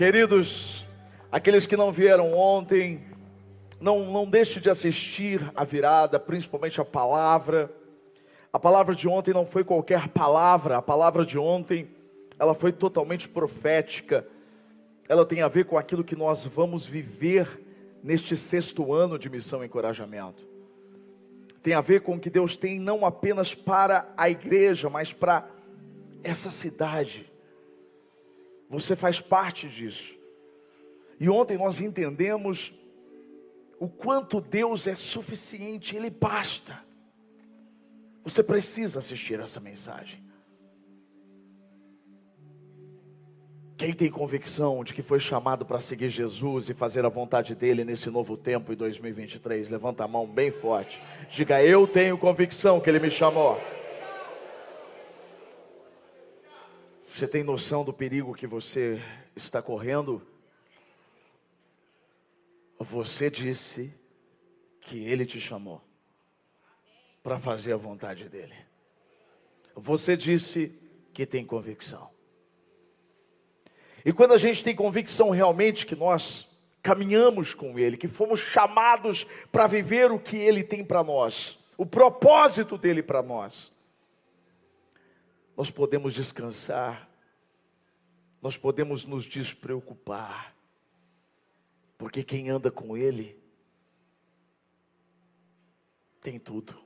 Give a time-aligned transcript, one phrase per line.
[0.00, 0.86] Queridos,
[1.30, 3.02] aqueles que não vieram ontem,
[3.78, 7.70] não, não deixe de assistir a virada, principalmente a palavra.
[8.50, 11.90] A palavra de ontem não foi qualquer palavra, a palavra de ontem,
[12.38, 14.26] ela foi totalmente profética.
[15.06, 17.60] Ela tem a ver com aquilo que nós vamos viver
[18.02, 20.48] neste sexto ano de missão e encorajamento.
[21.62, 25.46] Tem a ver com o que Deus tem não apenas para a igreja, mas para
[26.24, 27.29] essa cidade.
[28.70, 30.16] Você faz parte disso.
[31.18, 32.72] E ontem nós entendemos
[33.80, 36.78] o quanto Deus é suficiente, Ele basta.
[38.22, 40.22] Você precisa assistir essa mensagem.
[43.76, 47.82] Quem tem convicção de que foi chamado para seguir Jesus e fazer a vontade dele
[47.82, 51.02] nesse novo tempo em 2023, levanta a mão bem forte.
[51.28, 53.58] Diga: Eu tenho convicção que ele me chamou.
[57.12, 59.02] Você tem noção do perigo que você
[59.34, 60.22] está correndo?
[62.78, 63.92] Você disse
[64.80, 65.82] que ele te chamou
[67.20, 68.54] para fazer a vontade dele.
[69.74, 70.78] Você disse
[71.12, 72.08] que tem convicção.
[74.04, 76.46] E quando a gente tem convicção realmente que nós
[76.80, 81.84] caminhamos com Ele, que fomos chamados para viver o que Ele tem para nós, o
[81.84, 83.72] propósito dele para nós,
[85.60, 87.06] nós podemos descansar,
[88.40, 90.56] nós podemos nos despreocupar,
[91.98, 93.38] porque quem anda com Ele
[96.18, 96.82] tem tudo.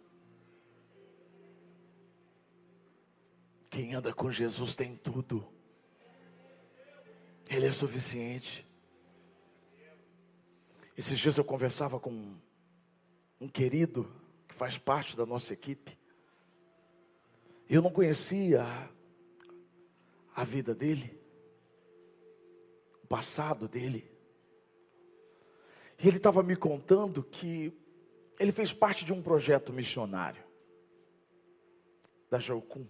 [3.70, 5.46] Quem anda com Jesus tem tudo.
[7.48, 8.66] Ele é suficiente.
[10.98, 12.36] Esses dias eu conversava com
[13.40, 14.12] um querido
[14.48, 15.96] que faz parte da nossa equipe.
[17.68, 18.64] Eu não conhecia
[20.34, 21.18] a vida dele,
[23.02, 24.10] o passado dele.
[25.98, 27.72] E ele estava me contando que
[28.38, 30.42] ele fez parte de um projeto missionário
[32.28, 32.86] da Jocum.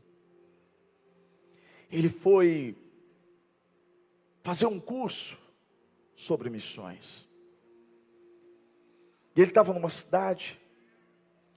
[1.90, 2.76] Ele foi
[4.42, 5.38] fazer um curso
[6.14, 7.28] sobre missões.
[9.36, 10.60] E ele estava numa cidade,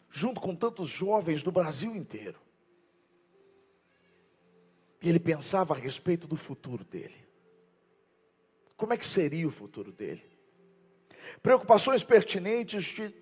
[0.10, 2.47] junto com tantos jovens do Brasil inteiro.
[5.02, 7.26] E ele pensava a respeito do futuro dele.
[8.76, 10.26] Como é que seria o futuro dele?
[11.42, 13.14] Preocupações pertinentes de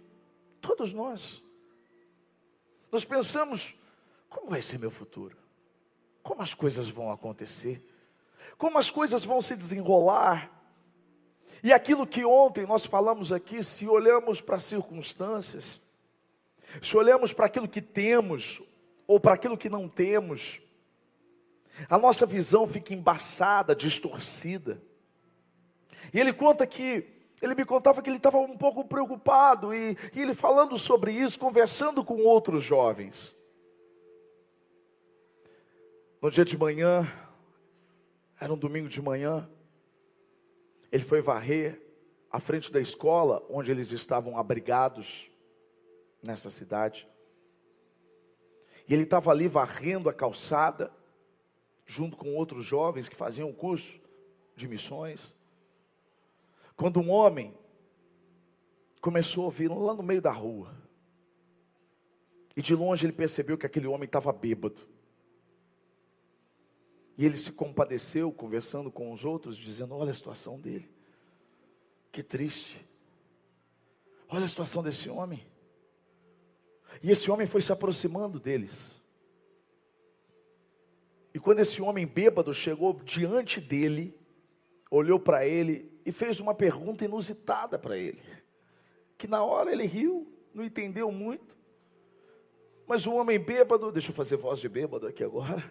[0.62, 1.42] todos nós.
[2.92, 3.76] Nós pensamos:
[4.30, 5.38] como vai ser meu futuro?
[6.22, 7.82] Como as coisas vão acontecer?
[8.58, 10.52] como as coisas vão se desenrolar.
[11.64, 15.80] E aquilo que ontem nós falamos aqui, se olhamos para as circunstâncias,
[16.82, 18.62] se olhamos para aquilo que temos,
[19.08, 20.62] ou para aquilo que não temos,
[21.90, 24.82] a nossa visão fica embaçada, distorcida.
[26.14, 27.06] E ele conta que,
[27.42, 31.40] ele me contava que ele estava um pouco preocupado, e, e ele falando sobre isso,
[31.40, 33.36] conversando com outros jovens.
[36.22, 37.08] No dia de manhã,
[38.40, 39.48] era um domingo de manhã.
[40.92, 41.82] Ele foi varrer
[42.32, 45.30] à frente da escola onde eles estavam abrigados
[46.24, 47.08] nessa cidade.
[48.88, 50.92] E ele estava ali varrendo a calçada,
[51.86, 54.00] junto com outros jovens que faziam o curso
[54.56, 55.36] de missões.
[56.76, 57.54] Quando um homem
[59.06, 60.76] começou a ouvir lá no meio da rua.
[62.58, 64.82] E de longe ele percebeu que aquele homem estava bêbado.
[67.16, 70.90] E ele se compadeceu, conversando com os outros, dizendo: Olha a situação dele,
[72.12, 72.84] que triste.
[74.28, 75.46] Olha a situação desse homem.
[77.04, 79.00] E esse homem foi se aproximando deles.
[81.36, 84.18] E quando esse homem bêbado chegou diante dele,
[84.90, 88.24] olhou para ele e fez uma pergunta inusitada para ele,
[89.18, 91.58] que na hora ele riu, não entendeu muito.
[92.88, 95.70] Mas o homem bêbado, deixa eu fazer voz de bêbado aqui agora.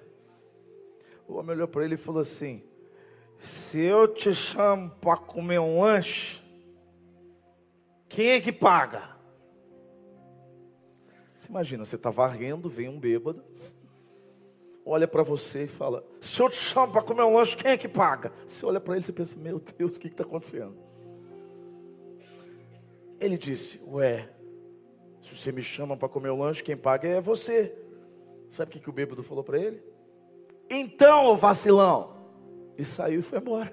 [1.26, 2.62] O homem olhou para ele e falou assim:
[3.38, 6.42] Se eu te chamo para comer um lanche,
[8.06, 9.16] quem é que paga?
[11.34, 13.42] Você imagina, você está varrendo, vem um bêbado,
[14.84, 17.77] olha para você e fala: Se eu te chamo para comer um lanche, quem é
[17.77, 18.33] que paga?
[18.47, 20.77] Você olha para ele e pensa: Meu Deus, o que está acontecendo?
[23.19, 24.28] Ele disse: Ué,
[25.21, 27.75] se você me chama para comer o lanche, quem paga é você.
[28.48, 29.83] Sabe o que, que o bêbado falou para ele?
[30.69, 32.15] Então, vacilão.
[32.77, 33.72] E saiu e foi embora.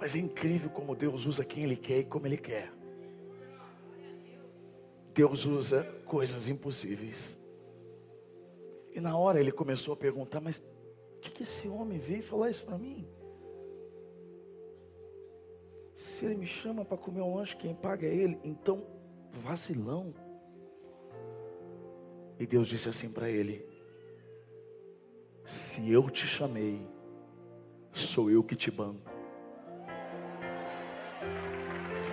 [0.00, 2.72] Mas é incrível como Deus usa quem Ele quer e como Ele quer.
[5.20, 7.36] Deus usa coisas impossíveis.
[8.94, 12.48] E na hora ele começou a perguntar: Mas O que, que esse homem veio falar
[12.48, 13.06] isso para mim?
[15.92, 18.40] Se ele me chama para comer um lanche, quem paga é ele.
[18.42, 18.82] Então,
[19.30, 20.14] vacilão.
[22.38, 23.62] E Deus disse assim para ele:
[25.44, 26.80] Se eu te chamei,
[27.92, 29.10] sou eu que te banco.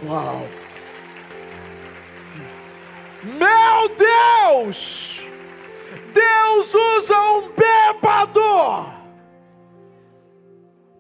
[0.06, 0.66] Uau!
[3.27, 5.25] Meu Deus!
[6.13, 8.41] Deus usa um bêbado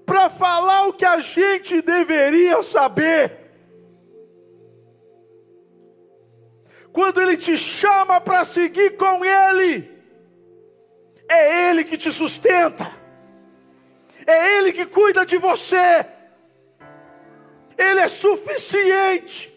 [0.05, 3.47] para falar o que a gente deveria saber.
[6.91, 9.89] Quando Ele te chama para seguir com Ele,
[11.29, 12.91] é Ele que te sustenta,
[14.25, 16.05] é Ele que cuida de você,
[17.77, 19.56] Ele é suficiente.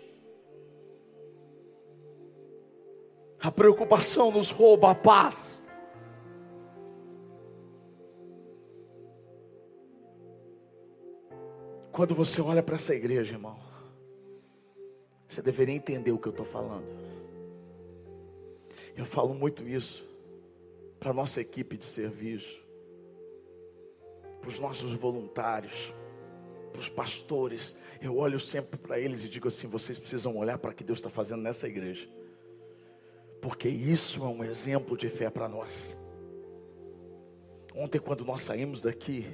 [3.43, 5.63] A preocupação nos rouba a paz.
[11.91, 13.59] Quando você olha para essa igreja, irmão,
[15.27, 16.87] você deveria entender o que eu estou falando.
[18.95, 20.05] Eu falo muito isso
[20.99, 22.63] para a nossa equipe de serviço,
[24.39, 25.95] para os nossos voluntários,
[26.71, 27.75] para os pastores.
[28.03, 30.99] Eu olho sempre para eles e digo assim: vocês precisam olhar para o que Deus
[30.99, 32.20] está fazendo nessa igreja
[33.41, 35.95] porque isso é um exemplo de fé para nós.
[37.75, 39.27] Ontem, quando nós saímos daqui,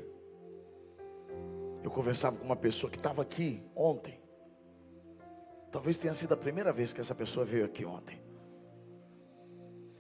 [1.82, 4.20] eu conversava com uma pessoa que estava aqui ontem.
[5.70, 8.20] Talvez tenha sido a primeira vez que essa pessoa veio aqui ontem.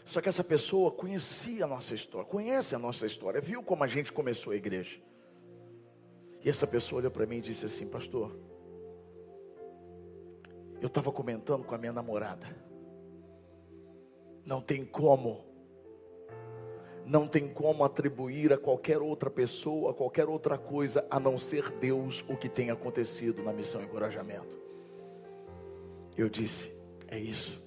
[0.04, 3.88] Só que essa pessoa conhecia a nossa história, conhece a nossa história, viu como a
[3.88, 5.00] gente começou a igreja.
[6.44, 8.36] E essa pessoa olhou para mim e disse assim: Pastor,
[10.80, 12.65] eu estava comentando com a minha namorada.
[14.46, 15.44] Não tem como.
[17.04, 21.70] Não tem como atribuir a qualquer outra pessoa, a qualquer outra coisa, a não ser
[21.72, 24.58] Deus, o que tem acontecido na missão Encorajamento.
[26.16, 26.72] Eu disse,
[27.08, 27.60] é isso.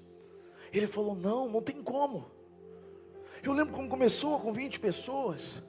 [0.71, 2.31] Ele falou, não, não tem como.
[3.43, 5.61] Eu lembro como começou com 20 pessoas.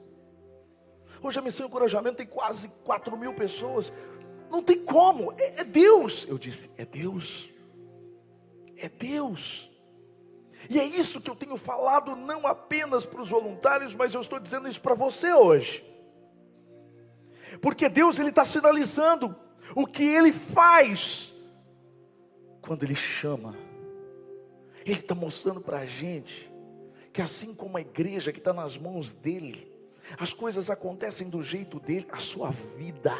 [1.21, 3.91] Hoje a missão Encorajamento tem quase 4 mil pessoas.
[4.49, 6.25] Não tem como, é, é Deus.
[6.27, 7.49] Eu disse, é Deus.
[8.77, 9.70] É Deus.
[10.69, 14.39] E é isso que eu tenho falado não apenas para os voluntários, mas eu estou
[14.39, 15.83] dizendo isso para você hoje.
[17.61, 19.35] Porque Deus ele está sinalizando
[19.75, 21.31] o que Ele faz
[22.61, 23.55] quando Ele chama.
[24.85, 26.51] Ele está mostrando para a gente
[27.13, 29.69] que assim como a igreja que está nas mãos dele,
[30.17, 33.13] as coisas acontecem do jeito dele, a sua vida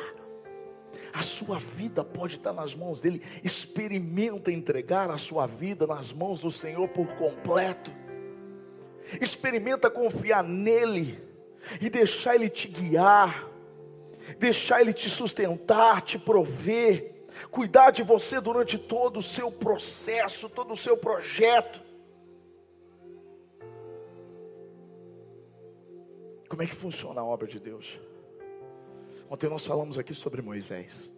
[1.13, 3.21] a sua vida pode estar nas mãos dele.
[3.43, 7.91] Experimenta entregar a sua vida nas mãos do Senhor por completo.
[9.19, 11.21] Experimenta confiar nele
[11.79, 13.47] e deixar ele te guiar,
[14.37, 20.73] deixar ele te sustentar, te prover, cuidar de você durante todo o seu processo, todo
[20.73, 21.81] o seu projeto.
[26.47, 27.99] Como é que funciona a obra de Deus?
[29.31, 31.09] Ontem nós falamos aqui sobre Moisés.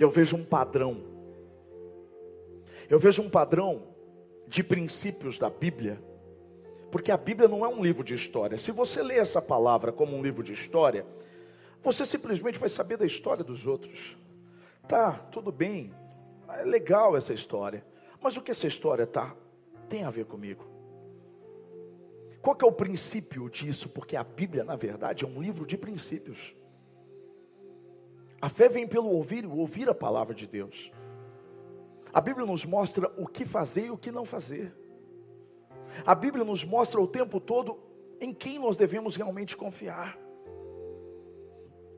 [0.00, 1.00] Eu vejo um padrão.
[2.90, 3.94] Eu vejo um padrão
[4.48, 6.02] de princípios da Bíblia.
[6.90, 8.58] Porque a Bíblia não é um livro de história.
[8.58, 11.06] Se você lê essa palavra como um livro de história,
[11.80, 14.16] você simplesmente vai saber da história dos outros.
[14.88, 15.94] Tá, tudo bem.
[16.48, 17.86] É legal essa história.
[18.20, 19.36] Mas o que essa história tá
[19.88, 20.73] tem a ver comigo?
[22.44, 23.88] Qual que é o princípio disso?
[23.88, 26.54] Porque a Bíblia, na verdade, é um livro de princípios.
[28.38, 30.92] A fé vem pelo ouvir e ouvir a palavra de Deus.
[32.12, 34.76] A Bíblia nos mostra o que fazer e o que não fazer.
[36.04, 37.78] A Bíblia nos mostra o tempo todo
[38.20, 40.18] em quem nós devemos realmente confiar.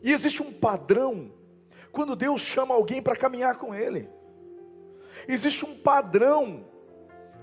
[0.00, 1.32] E existe um padrão
[1.90, 4.08] quando Deus chama alguém para caminhar com Ele.
[5.26, 6.64] Existe um padrão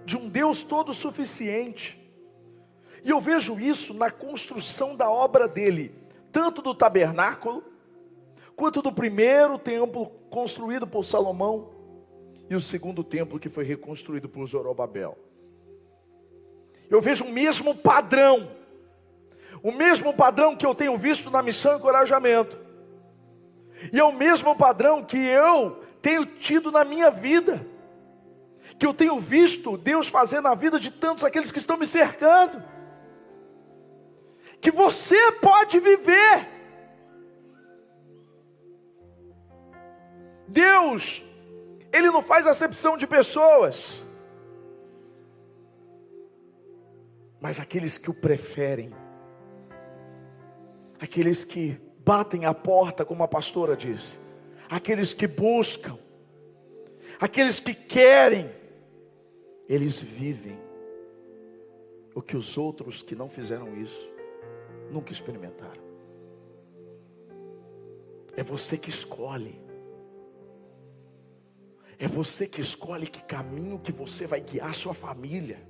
[0.06, 2.02] de um Deus todo suficiente.
[3.04, 5.94] E eu vejo isso na construção da obra dele,
[6.32, 7.64] tanto do tabernáculo,
[8.56, 11.70] quanto do primeiro templo construído por Salomão
[12.50, 15.18] e o segundo templo que foi reconstruído por Zorobabel.
[16.90, 18.50] Eu vejo o mesmo padrão,
[19.62, 22.58] o mesmo padrão que eu tenho visto na missão encorajamento,
[23.92, 27.66] e é o mesmo padrão que eu tenho tido na minha vida,
[28.80, 32.73] que eu tenho visto Deus fazer na vida de tantos aqueles que estão me cercando
[34.64, 36.48] que você pode viver.
[40.48, 41.22] Deus,
[41.92, 44.02] Ele não faz acepção de pessoas,
[47.42, 48.94] mas aqueles que o preferem,
[50.98, 54.18] aqueles que batem a porta, como a pastora diz,
[54.70, 55.98] aqueles que buscam,
[57.20, 58.50] aqueles que querem,
[59.68, 60.58] eles vivem
[62.16, 64.13] o que os outros que não fizeram isso
[64.94, 65.82] nunca experimentaram.
[68.36, 69.62] É você que escolhe.
[72.00, 75.68] É você que escolhe que caminho que você vai guiar sua família.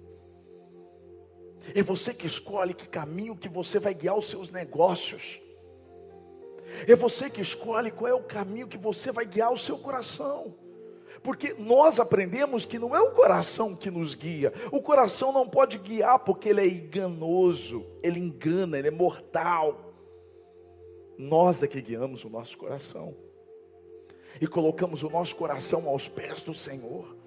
[1.73, 5.41] É você que escolhe que caminho que você vai guiar os seus negócios.
[6.87, 10.62] É você que escolhe qual é o caminho que você vai guiar o seu coração.
[11.23, 14.51] Porque nós aprendemos que não é o coração que nos guia.
[14.71, 19.93] O coração não pode guiar porque ele é enganoso, ele engana, ele é mortal.
[21.17, 23.15] Nós é que guiamos o nosso coração.
[24.41, 27.22] E colocamos o nosso coração aos pés do Senhor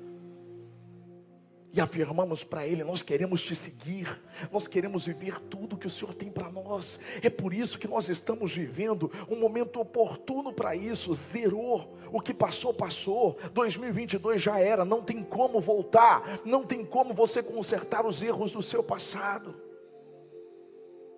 [1.77, 6.15] e afirmamos para Ele: Nós queremos te seguir, nós queremos viver tudo que o Senhor
[6.15, 6.99] tem para nós.
[7.23, 11.15] É por isso que nós estamos vivendo um momento oportuno para isso.
[11.15, 13.37] Zerou, o que passou, passou.
[13.53, 18.63] 2022 já era, não tem como voltar, não tem como você consertar os erros do
[18.63, 19.55] seu passado.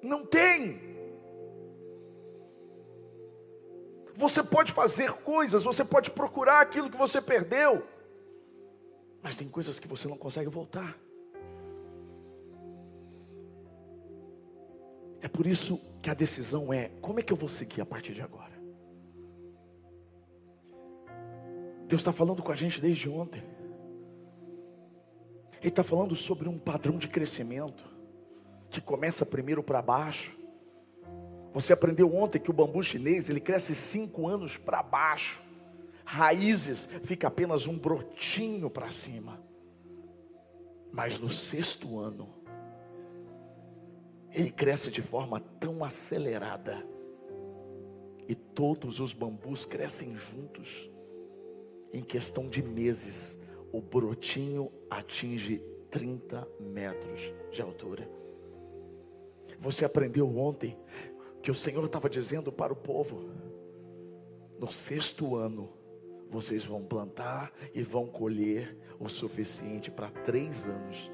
[0.02, 0.88] Não tem.
[4.16, 7.86] Você pode fazer coisas, você pode procurar aquilo que você perdeu.
[9.22, 10.98] Mas tem coisas que você não consegue voltar.
[15.20, 18.12] É por isso que a decisão é: como é que eu vou seguir a partir
[18.12, 18.56] de agora?
[21.88, 23.42] Deus está falando com a gente desde ontem.
[25.60, 27.84] Ele está falando sobre um padrão de crescimento
[28.70, 30.38] que começa primeiro para baixo.
[31.52, 35.42] Você aprendeu ontem que o bambu chinês ele cresce cinco anos para baixo
[36.08, 39.38] raízes, fica apenas um brotinho para cima.
[40.90, 42.34] Mas no sexto ano,
[44.32, 46.82] ele cresce de forma tão acelerada,
[48.26, 50.90] e todos os bambus crescem juntos.
[51.92, 53.38] Em questão de meses,
[53.70, 55.58] o brotinho atinge
[55.90, 58.10] 30 metros de altura.
[59.58, 60.78] Você aprendeu ontem
[61.42, 63.30] que o Senhor estava dizendo para o povo:
[64.58, 65.77] no sexto ano,
[66.30, 71.10] vocês vão plantar e vão colher o suficiente para três anos.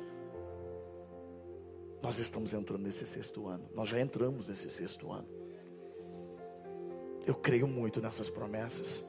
[2.03, 5.29] Nós estamos entrando nesse sexto ano, nós já entramos nesse sexto ano.
[7.27, 9.03] Eu creio muito nessas promessas.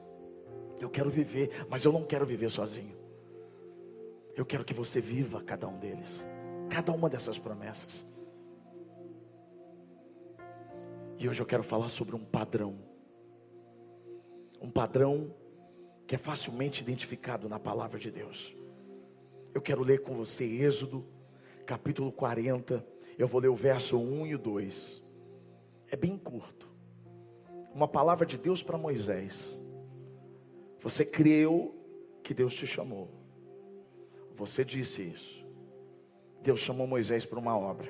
[0.80, 2.96] Eu quero viver, mas eu não quero viver sozinho.
[4.34, 6.26] Eu quero que você viva cada um deles,
[6.70, 8.06] cada uma dessas promessas.
[11.18, 12.78] E hoje eu quero falar sobre um padrão.
[14.60, 15.34] Um padrão
[16.06, 18.54] que é facilmente identificado na palavra de Deus.
[19.52, 21.04] Eu quero ler com você Êxodo,
[21.64, 22.86] capítulo 40.
[23.18, 25.02] Eu vou ler o verso 1 e o 2.
[25.88, 26.68] É bem curto.
[27.74, 29.58] Uma palavra de Deus para Moisés.
[30.80, 31.74] Você creu
[32.22, 33.10] que Deus te chamou.
[34.34, 35.44] Você disse isso.
[36.42, 37.88] Deus chamou Moisés para uma obra.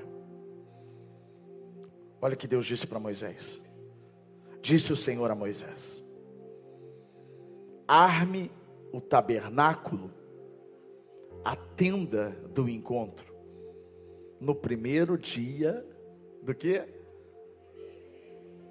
[2.21, 3.61] Olha o que Deus disse para Moisés.
[4.63, 6.01] Disse o Senhor a Moisés:
[7.87, 8.51] arme
[8.93, 10.11] o tabernáculo,
[11.45, 13.35] a tenda do encontro,
[14.41, 15.87] no primeiro dia
[16.43, 16.83] do que?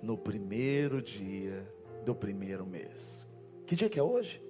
[0.02, 1.66] No primeiro dia
[2.04, 3.28] do primeiro mês.
[3.66, 4.42] Que dia que é hoje?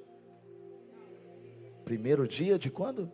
[1.86, 3.12] Primeiro dia de quando?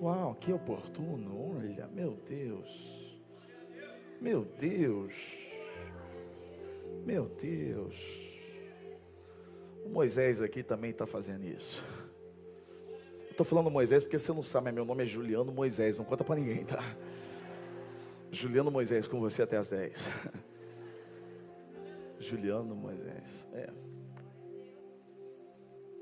[0.00, 3.18] Uau, que oportuno, olha, meu Deus.
[4.20, 5.14] Meu Deus.
[7.04, 8.27] Meu Deus.
[9.88, 11.82] O Moisés aqui também está fazendo isso.
[13.30, 16.36] Estou falando Moisés porque você não sabe, meu nome é Juliano Moisés, não conta para
[16.36, 16.78] ninguém, tá?
[18.30, 20.10] Juliano Moisés com você até as 10.
[22.20, 23.70] Juliano Moisés, é.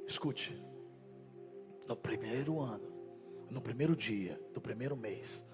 [0.07, 0.61] Escute,
[1.87, 2.91] no primeiro ano,
[3.51, 5.45] no primeiro dia do primeiro mês,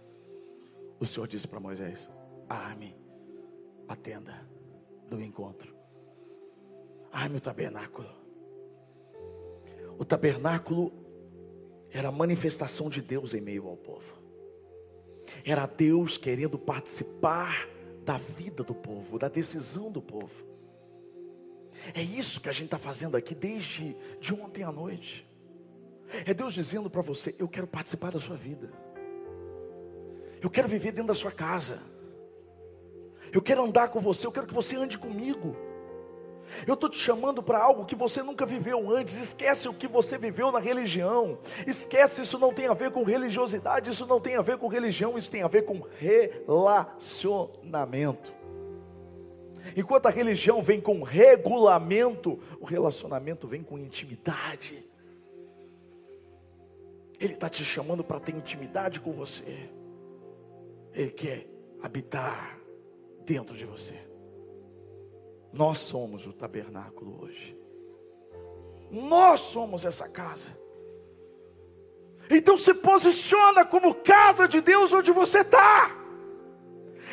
[0.98, 2.08] o Senhor disse para Moisés:
[2.48, 2.96] arme
[3.88, 4.48] a tenda
[5.08, 5.76] do encontro,
[7.10, 8.21] arme o tabernáculo.
[9.98, 10.92] O tabernáculo
[11.90, 14.14] era a manifestação de Deus em meio ao povo.
[15.44, 17.68] Era Deus querendo participar
[18.04, 20.44] da vida do povo, da decisão do povo.
[21.94, 25.26] É isso que a gente está fazendo aqui desde de ontem à noite.
[26.26, 28.70] É Deus dizendo para você: Eu quero participar da sua vida.
[30.40, 31.78] Eu quero viver dentro da sua casa.
[33.32, 34.26] Eu quero andar com você.
[34.26, 35.56] Eu quero que você ande comigo.
[36.66, 39.16] Eu estou te chamando para algo que você nunca viveu antes.
[39.16, 41.38] Esquece o que você viveu na religião.
[41.66, 45.18] Esquece, isso não tem a ver com religiosidade, isso não tem a ver com religião,
[45.18, 48.32] isso tem a ver com relacionamento.
[49.76, 54.84] Enquanto a religião vem com regulamento, o relacionamento vem com intimidade.
[57.20, 59.70] Ele está te chamando para ter intimidade com você.
[60.92, 61.46] Ele quer
[61.80, 62.58] habitar
[63.24, 64.11] dentro de você.
[65.52, 67.56] Nós somos o tabernáculo hoje.
[68.90, 70.56] Nós somos essa casa.
[72.30, 75.96] Então se posiciona como casa de Deus onde você está.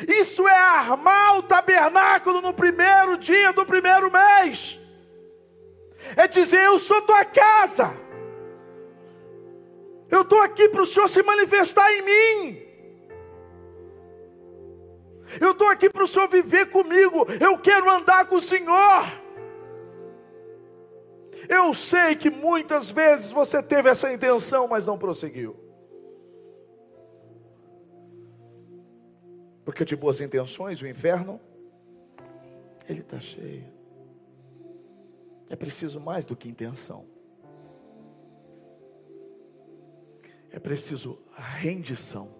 [0.08, 4.78] Isso é armar o tabernáculo no primeiro dia do primeiro mês.
[6.16, 7.94] É dizer: Eu sou tua casa.
[10.10, 12.69] Eu estou aqui para o Senhor se manifestar em mim.
[15.38, 17.26] Eu estou aqui para o Senhor viver comigo.
[17.40, 19.20] Eu quero andar com o Senhor.
[21.48, 25.56] Eu sei que muitas vezes você teve essa intenção, mas não prosseguiu.
[29.64, 31.40] Porque de boas intenções o inferno,
[32.88, 33.64] ele está cheio.
[35.48, 37.06] É preciso mais do que intenção.
[40.50, 42.39] É preciso rendição.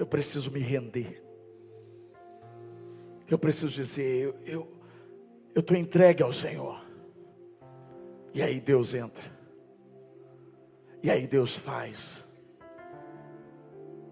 [0.00, 1.22] Eu preciso me render.
[3.30, 4.80] Eu preciso dizer, eu
[5.54, 6.80] eu estou entregue ao Senhor.
[8.32, 9.24] E aí Deus entra.
[11.02, 12.24] E aí Deus faz.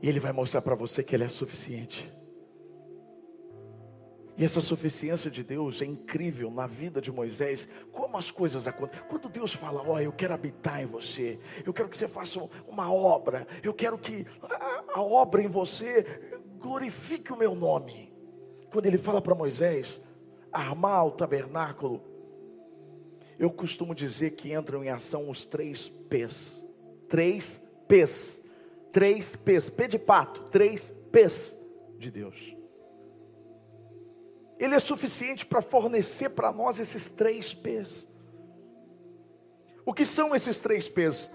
[0.02, 2.12] E Ele vai mostrar para você que Ele é suficiente.
[4.38, 7.68] E essa suficiência de Deus é incrível na vida de Moisés.
[7.90, 9.04] Como as coisas acontecem.
[9.08, 11.40] Quando Deus fala, ó, oh, eu quero habitar em você.
[11.66, 13.44] Eu quero que você faça uma obra.
[13.64, 16.06] Eu quero que a, a obra em você
[16.60, 18.12] glorifique o meu nome.
[18.70, 20.00] Quando ele fala para Moisés,
[20.52, 22.00] armar o tabernáculo.
[23.40, 26.64] Eu costumo dizer que entram em ação os três P's.
[27.08, 28.44] Três P's.
[28.92, 29.68] Três P's.
[29.68, 30.44] P de pato.
[30.48, 31.58] Três P's
[31.98, 32.57] de Deus.
[34.58, 38.08] Ele é suficiente para fornecer para nós esses três P's.
[39.86, 41.30] O que são esses três P's?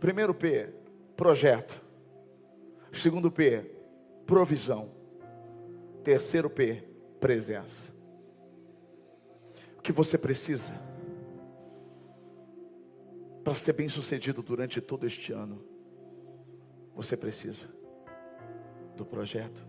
[0.00, 0.72] Primeiro P,
[1.16, 1.80] projeto.
[2.92, 3.70] Segundo P,
[4.26, 4.90] provisão.
[6.02, 6.82] Terceiro P,
[7.20, 7.92] presença.
[9.78, 10.72] O que você precisa
[13.44, 15.62] para ser bem sucedido durante todo este ano?
[16.94, 17.68] Você precisa
[18.96, 19.62] do projeto.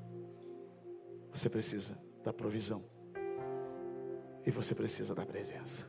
[1.32, 2.84] Você precisa da provisão.
[4.46, 5.88] E você precisa da presença.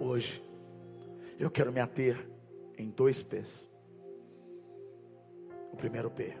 [0.00, 0.42] Hoje,
[1.38, 2.28] eu quero me ater
[2.76, 3.68] em dois P's.
[5.72, 6.36] O primeiro P,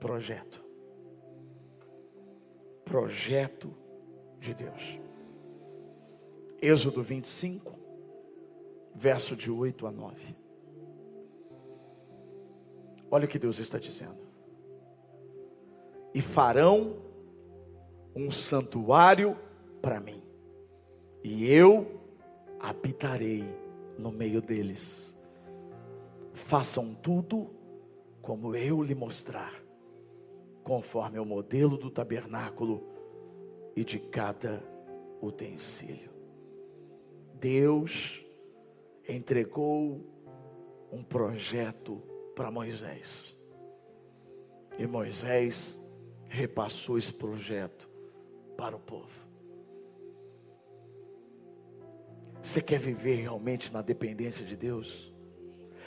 [0.00, 0.64] projeto.
[2.84, 3.74] Projeto
[4.38, 5.00] de Deus.
[6.62, 7.72] Êxodo 25,
[8.94, 10.36] verso de 8 a 9.
[13.10, 14.26] Olha o que Deus está dizendo
[16.16, 16.96] e farão
[18.14, 19.36] um santuário
[19.82, 20.22] para mim,
[21.22, 22.00] e eu
[22.58, 23.44] habitarei
[23.98, 25.14] no meio deles.
[26.32, 27.50] Façam tudo
[28.22, 29.52] como eu lhe mostrar,
[30.64, 32.82] conforme o modelo do tabernáculo
[33.76, 34.64] e de cada
[35.20, 36.10] utensílio.
[37.34, 38.24] Deus
[39.06, 40.00] entregou
[40.90, 42.02] um projeto
[42.34, 43.36] para Moisés.
[44.78, 45.85] E Moisés
[46.28, 47.88] repassou esse projeto
[48.56, 49.26] para o povo.
[52.42, 55.12] Você quer viver realmente na dependência de Deus?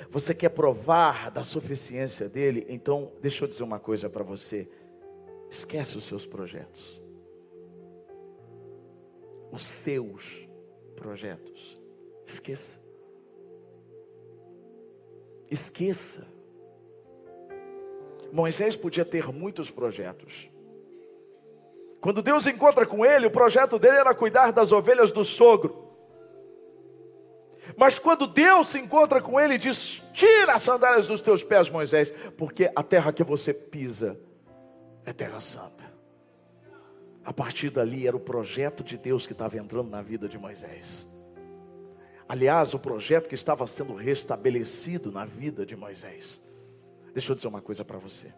[0.09, 2.65] Você quer provar da suficiência dele?
[2.69, 4.69] Então, deixa eu dizer uma coisa para você.
[5.49, 7.01] Esquece os seus projetos.
[9.51, 10.47] Os seus
[10.95, 11.81] projetos.
[12.25, 12.79] Esqueça.
[15.49, 16.27] Esqueça.
[18.31, 20.49] Moisés podia ter muitos projetos.
[22.01, 25.89] Quando Deus encontra com ele, o projeto dele era cuidar das ovelhas do sogro.
[27.75, 32.11] Mas quando Deus se encontra com ele, diz: Tira as sandálias dos teus pés, Moisés,
[32.37, 34.17] porque a terra que você pisa
[35.05, 35.89] é terra santa.
[37.23, 41.07] A partir dali era o projeto de Deus que estava entrando na vida de Moisés.
[42.27, 46.41] Aliás, o projeto que estava sendo restabelecido na vida de Moisés.
[47.13, 48.33] Deixa eu dizer uma coisa para você.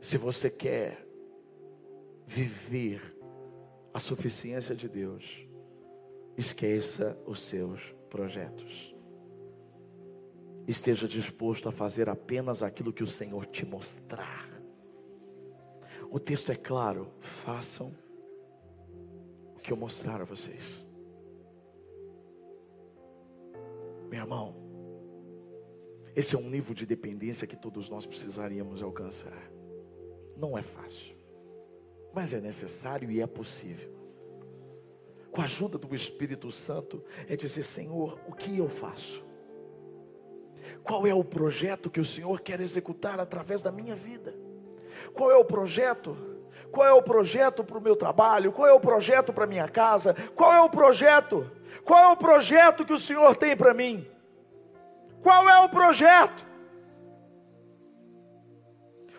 [0.00, 1.06] Se você quer
[2.26, 3.16] viver
[3.92, 5.46] a suficiência de Deus,
[6.36, 8.94] esqueça os seus projetos.
[10.66, 14.50] Esteja disposto a fazer apenas aquilo que o Senhor te mostrar.
[16.10, 17.92] O texto é claro: façam
[19.54, 20.86] o que eu mostrar a vocês.
[24.10, 24.65] Meu irmão,
[26.16, 29.52] Esse é um nível de dependência que todos nós precisaríamos alcançar.
[30.34, 31.14] Não é fácil,
[32.14, 33.94] mas é necessário e é possível.
[35.30, 39.26] Com a ajuda do Espírito Santo, é dizer: Senhor, o que eu faço?
[40.82, 44.34] Qual é o projeto que o Senhor quer executar através da minha vida?
[45.12, 46.16] Qual é o projeto?
[46.72, 48.50] Qual é o projeto para o meu trabalho?
[48.50, 50.14] Qual é o projeto para minha casa?
[50.34, 51.50] Qual é o projeto?
[51.84, 54.15] Qual é o projeto que o Senhor tem para mim?
[55.26, 56.46] Qual é o projeto?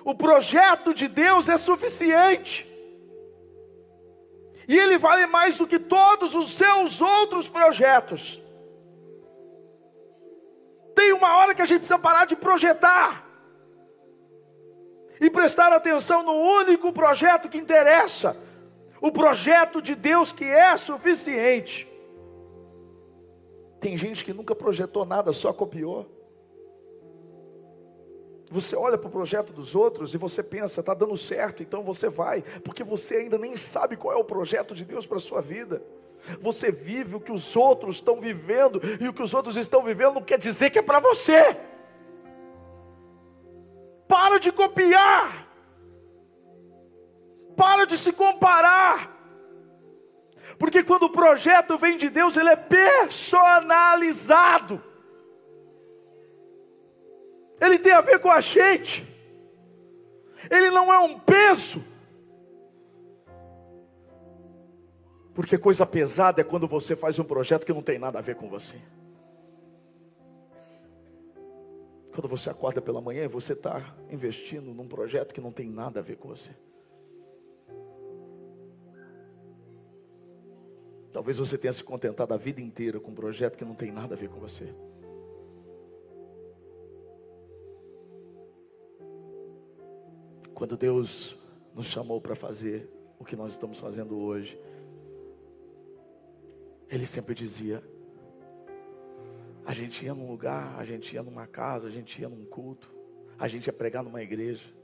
[0.06, 2.66] O projeto de Deus é suficiente.
[4.70, 8.42] E ele vale mais do que todos os seus outros projetos.
[10.96, 13.26] Tem uma hora que a gente precisa parar de projetar
[15.20, 18.38] e prestar atenção no único projeto que interessa,
[19.02, 21.86] o projeto de Deus que é suficiente.
[23.80, 26.06] Tem gente que nunca projetou nada, só copiou.
[28.50, 32.08] Você olha para o projeto dos outros e você pensa, está dando certo, então você
[32.08, 35.42] vai, porque você ainda nem sabe qual é o projeto de Deus para a sua
[35.42, 35.84] vida.
[36.40, 40.16] Você vive o que os outros estão vivendo, e o que os outros estão vivendo
[40.16, 41.58] não quer dizer que é para você.
[44.08, 45.48] Para de copiar,
[47.58, 49.17] para de se comparar,
[50.58, 54.82] porque quando o projeto vem de Deus, ele é personalizado,
[57.62, 59.06] ele tem a ver com a gente,
[60.50, 61.86] ele não é um peso.
[65.34, 68.36] Porque coisa pesada é quando você faz um projeto que não tem nada a ver
[68.36, 68.82] com você.
[72.12, 76.00] Quando você acorda pela manhã e você está investindo num projeto que não tem nada
[76.00, 76.50] a ver com você.
[81.12, 84.14] Talvez você tenha se contentado a vida inteira com um projeto que não tem nada
[84.14, 84.74] a ver com você.
[90.54, 91.38] Quando Deus
[91.74, 92.90] nos chamou para fazer
[93.20, 94.60] o que nós estamos fazendo hoje,
[96.90, 97.84] ele sempre dizia:
[99.66, 102.92] a gente ia num lugar, a gente ia numa casa, a gente ia num culto,
[103.38, 104.77] a gente ia pregar numa igreja.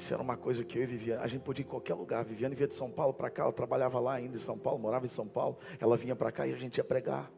[0.00, 1.20] Isso era uma coisa que eu vivia.
[1.20, 2.24] A gente podia ir em qualquer lugar.
[2.24, 5.04] Viviane via de São Paulo para cá, ela trabalhava lá ainda em São Paulo, morava
[5.04, 5.58] em São Paulo.
[5.78, 7.30] Ela vinha para cá e a gente ia pregar.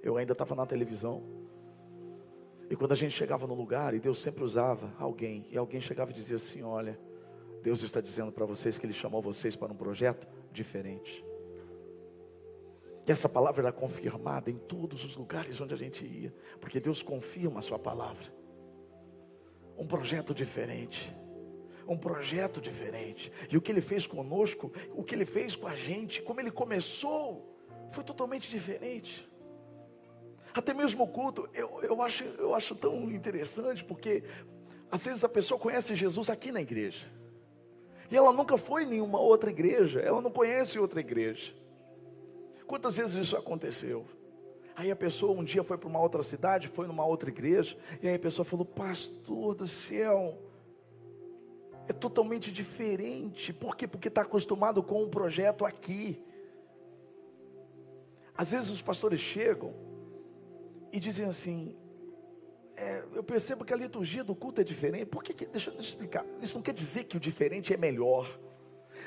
[0.00, 1.24] Eu ainda estava na televisão.
[2.70, 6.12] E quando a gente chegava no lugar, e Deus sempre usava alguém, e alguém chegava
[6.12, 6.96] e dizia assim: Olha,
[7.64, 11.24] Deus está dizendo para vocês que Ele chamou vocês para um projeto diferente.
[13.08, 17.02] E essa palavra era confirmada em todos os lugares onde a gente ia, porque Deus
[17.02, 18.32] confirma a sua palavra.
[19.76, 21.12] Um projeto diferente.
[21.86, 23.30] Um projeto diferente.
[23.50, 26.50] E o que ele fez conosco, o que ele fez com a gente, como ele
[26.50, 27.54] começou,
[27.90, 29.28] foi totalmente diferente.
[30.54, 34.22] Até mesmo o culto, eu, eu, acho, eu acho tão interessante, porque
[34.90, 37.06] às vezes a pessoa conhece Jesus aqui na igreja.
[38.10, 41.52] E ela nunca foi em nenhuma outra igreja, ela não conhece outra igreja.
[42.66, 44.06] Quantas vezes isso aconteceu?
[44.76, 48.08] Aí a pessoa um dia foi para uma outra cidade, foi numa outra igreja, e
[48.08, 50.36] aí a pessoa falou: Pastor do céu,
[51.88, 53.52] é totalmente diferente.
[53.52, 53.86] Por quê?
[53.86, 56.22] Porque está acostumado com um projeto aqui.
[58.36, 59.74] Às vezes os pastores chegam
[60.92, 61.76] e dizem assim:
[62.76, 65.06] é, Eu percebo que a liturgia do culto é diferente.
[65.06, 65.46] Por que?
[65.46, 66.24] Deixa eu explicar.
[66.40, 68.26] Isso não quer dizer que o diferente é melhor.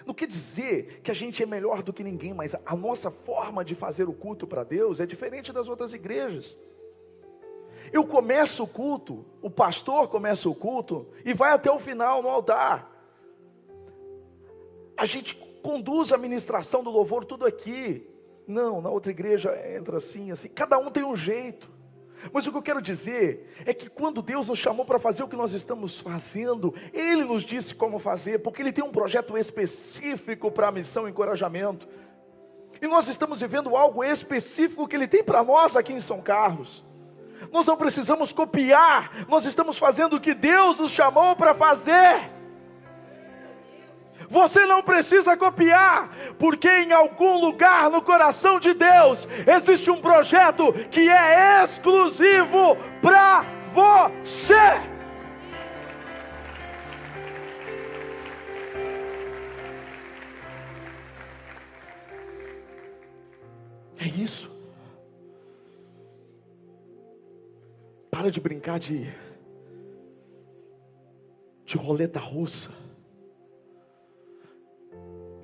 [0.05, 3.63] Não quer dizer que a gente é melhor do que ninguém, mas a nossa forma
[3.63, 6.57] de fazer o culto para Deus é diferente das outras igrejas.
[7.91, 12.29] Eu começo o culto, o pastor começa o culto e vai até o final no
[12.29, 12.91] altar.
[14.95, 18.09] A gente conduz a ministração do louvor tudo aqui.
[18.47, 20.47] Não, na outra igreja entra assim, assim.
[20.49, 21.69] Cada um tem um jeito.
[22.31, 25.27] Mas o que eu quero dizer é que quando Deus nos chamou para fazer o
[25.27, 30.51] que nós estamos fazendo, Ele nos disse como fazer, porque Ele tem um projeto específico
[30.51, 31.87] para a missão e encorajamento.
[32.81, 36.86] E nós estamos vivendo algo específico que Ele tem para nós aqui em São Carlos.
[37.51, 42.37] Nós não precisamos copiar, nós estamos fazendo o que Deus nos chamou para fazer.
[44.29, 50.73] Você não precisa copiar, porque em algum lugar no coração de Deus existe um projeto
[50.91, 54.81] que é exclusivo para você.
[63.99, 64.56] É isso.
[68.17, 69.07] Para de brincar de,
[71.63, 72.71] de roleta russa.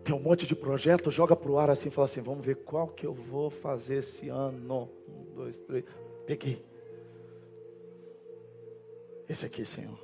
[0.03, 2.87] Tem um monte de projeto, joga para o ar assim, fala assim: vamos ver qual
[2.87, 4.89] que eu vou fazer esse ano.
[5.07, 5.83] Um, dois, três.
[6.25, 6.65] Peguei.
[9.29, 9.99] Esse aqui, Senhor.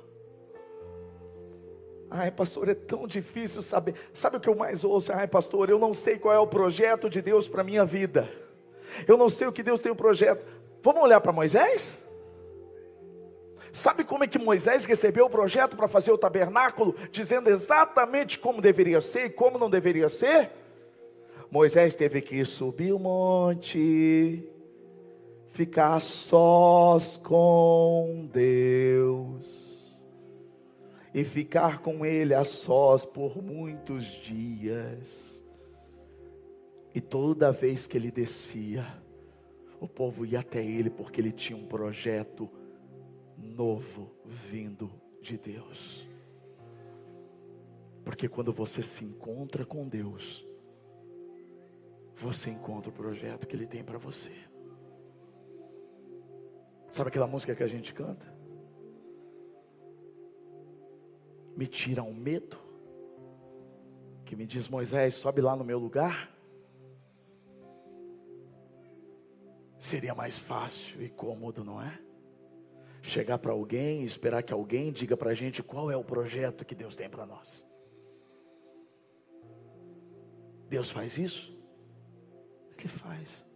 [2.08, 3.96] Ai, pastor, é tão difícil saber.
[4.12, 5.12] Sabe o que eu mais ouço?
[5.12, 8.32] Ai, pastor, eu não sei qual é o projeto de Deus para minha vida.
[9.08, 10.46] Eu não sei o que Deus tem um projeto.
[10.80, 12.08] Vamos olhar para Moisés?
[13.72, 18.60] Sabe como é que Moisés recebeu o projeto para fazer o tabernáculo, dizendo exatamente como
[18.60, 20.50] deveria ser e como não deveria ser?
[21.50, 24.48] Moisés teve que subir o monte,
[25.48, 30.00] ficar sós com Deus
[31.12, 35.44] e ficar com Ele a sós por muitos dias.
[36.94, 38.86] E toda vez que ele descia,
[39.80, 42.50] o povo ia até ele porque ele tinha um projeto
[43.40, 46.06] novo vindo de Deus.
[48.04, 50.46] Porque quando você se encontra com Deus,
[52.14, 54.32] você encontra o projeto que Ele tem para você.
[56.90, 58.26] Sabe aquela música que a gente canta?
[61.56, 62.58] Me tira um medo,
[64.24, 66.34] que me diz Moisés, sobe lá no meu lugar.
[69.78, 72.09] Seria mais fácil e cômodo, não é?
[73.02, 76.74] Chegar para alguém, esperar que alguém diga para a gente qual é o projeto que
[76.74, 77.64] Deus tem para nós.
[80.68, 81.58] Deus faz isso?
[82.78, 83.46] Ele faz.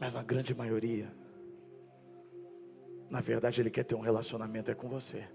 [0.00, 1.12] Mas na grande maioria,
[3.10, 5.28] na verdade, Ele quer ter um relacionamento é com você.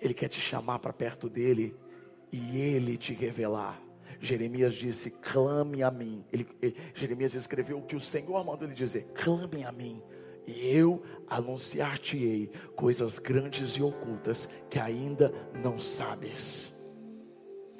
[0.00, 1.76] Ele quer te chamar para perto dele
[2.32, 3.87] e Ele te revelar
[4.20, 6.24] Jeremias disse: clame a mim.
[6.32, 10.02] Ele, ele, Jeremias escreveu o que o Senhor mandou ele dizer: clame a mim,
[10.46, 16.72] e eu anunciar-te-ei coisas grandes e ocultas que ainda não sabes.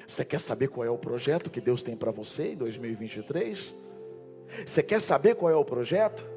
[0.07, 3.75] Você quer saber qual é o projeto que Deus tem para você em 2023?
[4.65, 6.27] Você quer saber qual é o projeto?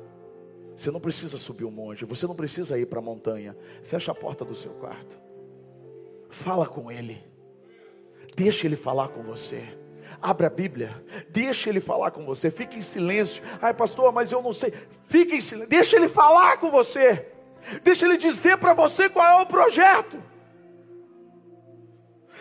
[0.77, 3.57] Você não precisa subir um monte, você não precisa ir para a montanha.
[3.83, 5.19] Fecha a porta do seu quarto.
[6.29, 7.23] Fala com Ele.
[8.35, 9.63] Deixa Ele falar com você.
[10.21, 13.43] Abra a Bíblia, deixa ele falar com você, fique em silêncio.
[13.61, 14.73] Ai, pastor, mas eu não sei.
[15.07, 17.27] Fique em silêncio, deixa ele falar com você.
[17.83, 20.23] Deixa ele dizer para você qual é o projeto.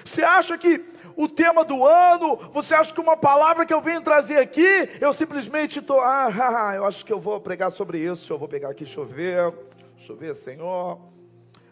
[0.04, 0.84] Você acha que
[1.15, 5.13] o tema do ano, você acha que uma palavra que eu venho trazer aqui, eu
[5.13, 8.86] simplesmente estou, ah, eu acho que eu vou pregar sobre isso, eu vou pegar aqui
[8.86, 9.54] chover,
[9.97, 11.00] chover, Senhor.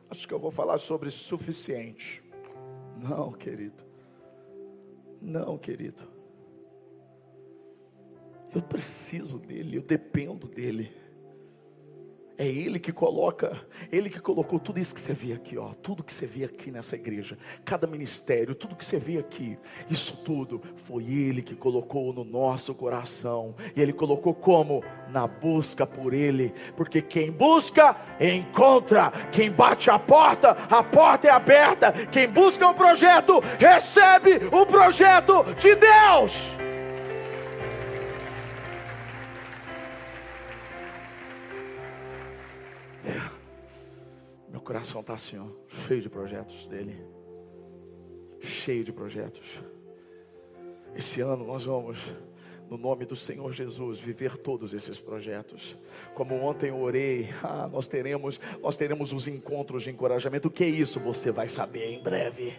[0.10, 2.24] Acho que eu vou falar sobre suficiente.
[2.98, 3.89] Não, querido.
[5.22, 6.04] Não, querido.
[8.54, 10.92] Eu preciso dele, eu dependo dele.
[12.40, 16.02] É Ele que coloca, Ele que colocou tudo isso que você vê aqui, ó, tudo
[16.02, 20.62] que você vê aqui nessa igreja, cada ministério, tudo que você vê aqui, isso tudo
[20.78, 23.54] foi Ele que colocou no nosso coração.
[23.76, 24.82] E Ele colocou como?
[25.10, 31.32] Na busca por Ele, porque quem busca, encontra, quem bate a porta, a porta é
[31.32, 36.69] aberta, quem busca o um projeto, recebe o projeto de Deus.
[44.70, 46.96] Coração está assim, ó, cheio de projetos dele.
[48.40, 49.60] Cheio de projetos.
[50.96, 51.98] Esse ano nós vamos,
[52.70, 55.76] no nome do Senhor Jesus, viver todos esses projetos.
[56.14, 60.50] Como ontem eu orei, ah, nós teremos, nós teremos os encontros de encorajamento.
[60.50, 61.00] O que é isso?
[61.00, 62.54] Você vai saber em breve.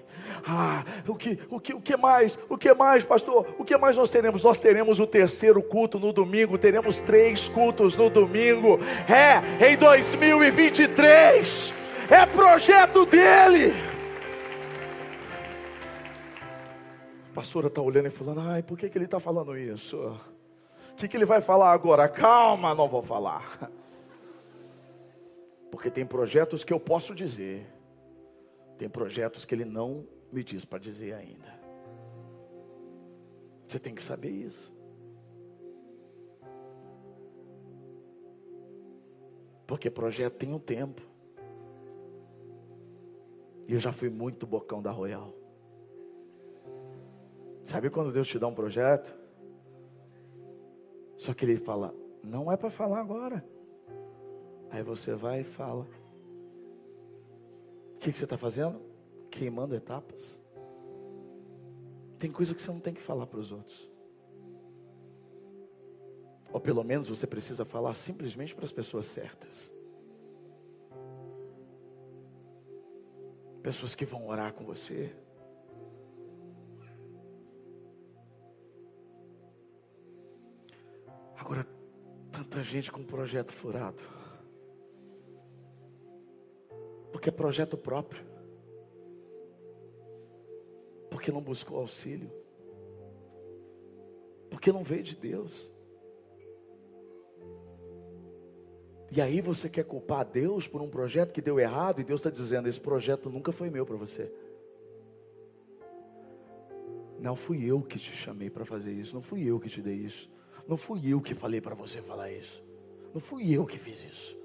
[0.45, 2.37] Ah, o que, o que, o que mais?
[2.49, 3.55] O que mais, pastor?
[3.57, 4.43] O que mais nós teremos?
[4.43, 6.59] Nós teremos o terceiro culto no domingo.
[6.59, 8.81] Teremos três cultos no domingo.
[9.09, 11.79] É, em 2023
[12.11, 13.73] é projeto dele.
[17.31, 19.97] A pastora está olhando e falando: ai, por que, que ele está falando isso?
[20.91, 22.09] O que, que ele vai falar agora?
[22.09, 23.71] Calma, não vou falar.
[25.71, 27.65] Porque tem projetos que eu posso dizer,
[28.77, 31.59] tem projetos que ele não me diz para dizer ainda.
[33.67, 34.75] Você tem que saber isso.
[39.65, 41.10] Porque projeto tem um tempo.
[43.71, 45.33] E eu já fui muito bocão da Royal.
[47.63, 49.17] Sabe quando Deus te dá um projeto?
[51.17, 53.47] Só que Ele fala, não é para falar agora.
[54.71, 55.87] Aí você vai e fala.
[57.95, 58.83] O que, que você está fazendo?
[59.31, 60.41] Queimando etapas.
[62.19, 63.89] Tem coisa que você não tem que falar para os outros.
[66.53, 69.73] Ou pelo menos você precisa falar simplesmente para as pessoas certas.
[73.63, 75.15] Pessoas que vão orar com você.
[81.37, 81.67] Agora,
[82.51, 84.03] Quanta gente com projeto furado.
[87.13, 88.25] Porque é projeto próprio.
[91.11, 92.29] Porque não buscou auxílio.
[94.51, 95.73] Porque não veio de Deus.
[99.13, 102.31] E aí você quer culpar Deus por um projeto que deu errado, e Deus está
[102.31, 104.33] dizendo: esse projeto nunca foi meu para você.
[107.19, 109.97] Não fui eu que te chamei para fazer isso, não fui eu que te dei
[109.97, 110.31] isso,
[110.67, 112.65] não fui eu que falei para você falar isso,
[113.13, 114.39] não fui eu que fiz isso.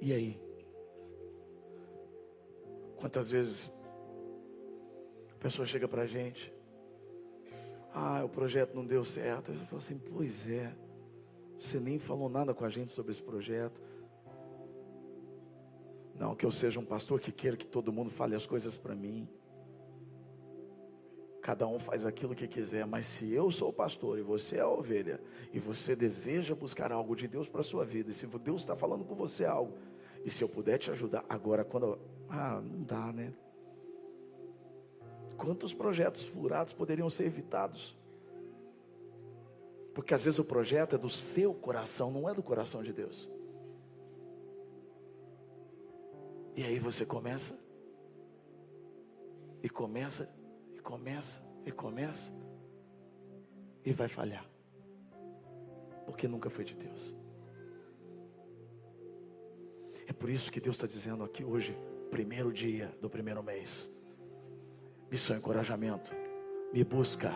[0.00, 0.40] E aí?
[2.96, 3.70] Quantas vezes
[5.30, 6.52] a pessoa chega para a gente,
[7.92, 9.52] ah, o projeto não deu certo.
[9.52, 10.74] Eu falo assim, pois é,
[11.58, 13.80] você nem falou nada com a gente sobre esse projeto.
[16.14, 18.94] Não que eu seja um pastor que queira que todo mundo fale as coisas para
[18.94, 19.28] mim.
[21.40, 24.68] Cada um faz aquilo que quiser, mas se eu sou pastor e você é a
[24.68, 25.20] ovelha,
[25.52, 28.76] e você deseja buscar algo de Deus para a sua vida, e se Deus está
[28.76, 29.76] falando com você algo,
[30.24, 31.98] e se eu puder te ajudar, agora quando.
[32.28, 33.32] Ah, não dá, né?
[35.42, 37.96] Quantos projetos furados poderiam ser evitados?
[39.92, 43.28] Porque às vezes o projeto é do seu coração, não é do coração de Deus.
[46.54, 47.58] E aí você começa,
[49.60, 50.32] e começa,
[50.76, 52.32] e começa, e começa,
[53.84, 54.48] e vai falhar,
[56.06, 57.16] porque nunca foi de Deus.
[60.06, 61.76] É por isso que Deus está dizendo aqui hoje,
[62.12, 63.91] primeiro dia do primeiro mês,
[65.12, 66.10] missão encorajamento,
[66.72, 67.30] me busca,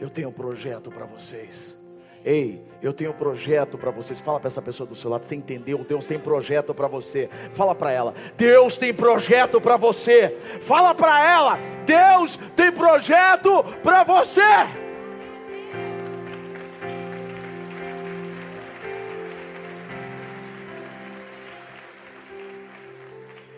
[0.00, 1.76] eu tenho um projeto para vocês.
[2.24, 4.18] Ei, eu tenho um projeto para vocês.
[4.18, 5.84] Fala para essa pessoa do seu lado, você entendeu?
[5.84, 7.28] Deus tem projeto para você.
[7.52, 10.38] Fala para ela, Deus tem projeto para você.
[10.62, 14.40] Fala para ela, Deus tem projeto para você.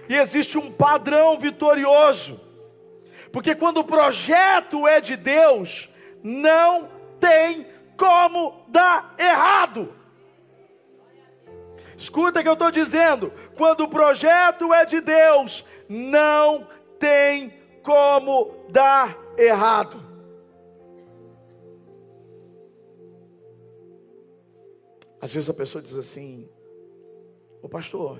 [0.09, 2.48] E existe um padrão vitorioso.
[3.33, 5.89] Porque quando o projeto é de Deus,
[6.23, 6.89] não
[7.21, 9.95] tem como dar errado.
[11.97, 13.33] Escuta o que eu estou dizendo.
[13.57, 16.67] Quando o projeto é de Deus, não
[16.99, 20.09] tem como dar errado.
[25.21, 26.49] Às vezes a pessoa diz assim:
[27.61, 28.19] Ô pastor,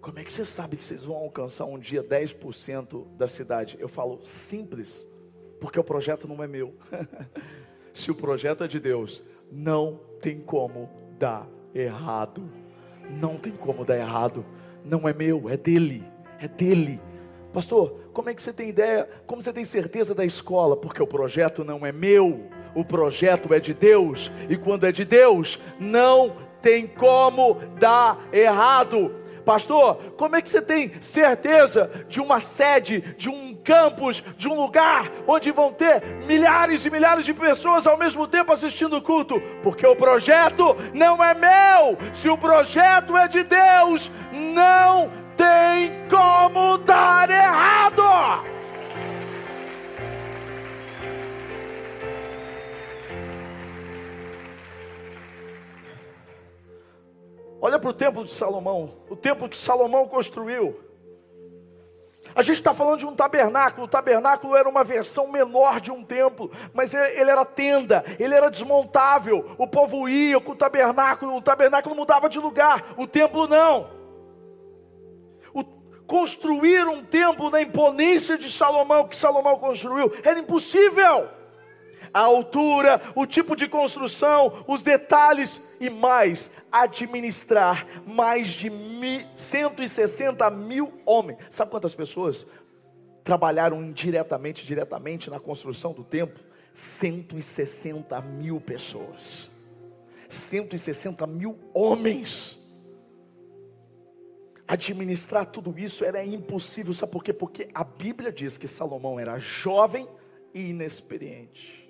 [0.00, 3.76] como é que você sabe que vocês vão alcançar um dia 10% da cidade?
[3.78, 5.06] Eu falo, simples
[5.60, 6.74] porque o projeto não é meu.
[7.92, 12.50] Se o projeto é de Deus, não tem como dar errado.
[13.10, 14.44] Não tem como dar errado.
[14.84, 16.02] Não é meu, é dele.
[16.40, 17.00] É dele.
[17.52, 19.08] Pastor, como é que você tem ideia?
[19.26, 20.76] Como você tem certeza da escola?
[20.76, 25.04] Porque o projeto não é meu, o projeto é de Deus, e quando é de
[25.04, 29.19] Deus, não tem como dar errado.
[29.44, 34.60] Pastor, como é que você tem certeza de uma sede, de um campus, de um
[34.60, 39.40] lugar onde vão ter milhares e milhares de pessoas ao mesmo tempo assistindo o culto?
[39.62, 41.96] Porque o projeto não é meu.
[42.12, 48.59] Se o projeto é de Deus, não tem como dar errado.
[57.60, 60.78] Olha para o templo de Salomão, o templo que Salomão construiu.
[62.34, 63.86] A gente está falando de um tabernáculo.
[63.86, 68.50] O tabernáculo era uma versão menor de um templo, mas ele era tenda, ele era
[68.50, 69.44] desmontável.
[69.58, 73.90] O povo ia com o tabernáculo, o tabernáculo mudava de lugar, o templo não.
[75.52, 75.64] O,
[76.06, 81.39] construir um templo na imponência de Salomão, que Salomão construiu, era impossível
[82.12, 88.70] a altura, o tipo de construção, os detalhes e mais, administrar mais de
[89.36, 91.38] 160 mil homens.
[91.48, 92.46] Sabe quantas pessoas
[93.22, 96.42] trabalharam indiretamente, diretamente na construção do templo?
[96.74, 99.50] 160 mil pessoas.
[100.28, 102.58] 160 mil homens.
[104.66, 107.32] Administrar tudo isso era impossível, sabe por quê?
[107.32, 110.06] Porque a Bíblia diz que Salomão era jovem
[110.54, 111.89] e inexperiente.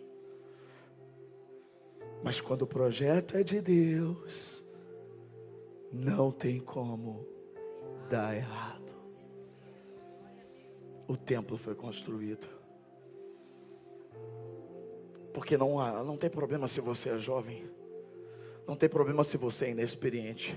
[2.22, 4.64] Mas quando o projeto é de Deus,
[5.92, 7.26] não tem como
[8.08, 8.94] dar errado.
[11.08, 12.46] O templo foi construído.
[15.32, 17.68] Porque não, há, não tem problema se você é jovem.
[18.66, 20.56] Não tem problema se você é inexperiente.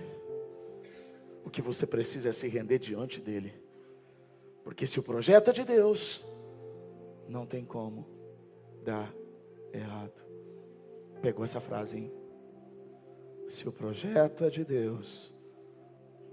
[1.44, 3.54] O que você precisa é se render diante dele.
[4.64, 6.24] Porque se o projeto é de Deus,
[7.28, 8.06] não tem como
[8.84, 9.14] dar
[9.74, 10.23] errado.
[11.24, 12.12] Pegou essa frase, hein?
[13.48, 15.34] Se o projeto é de Deus,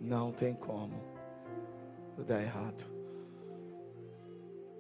[0.01, 1.01] não tem como
[2.27, 2.85] dar errado.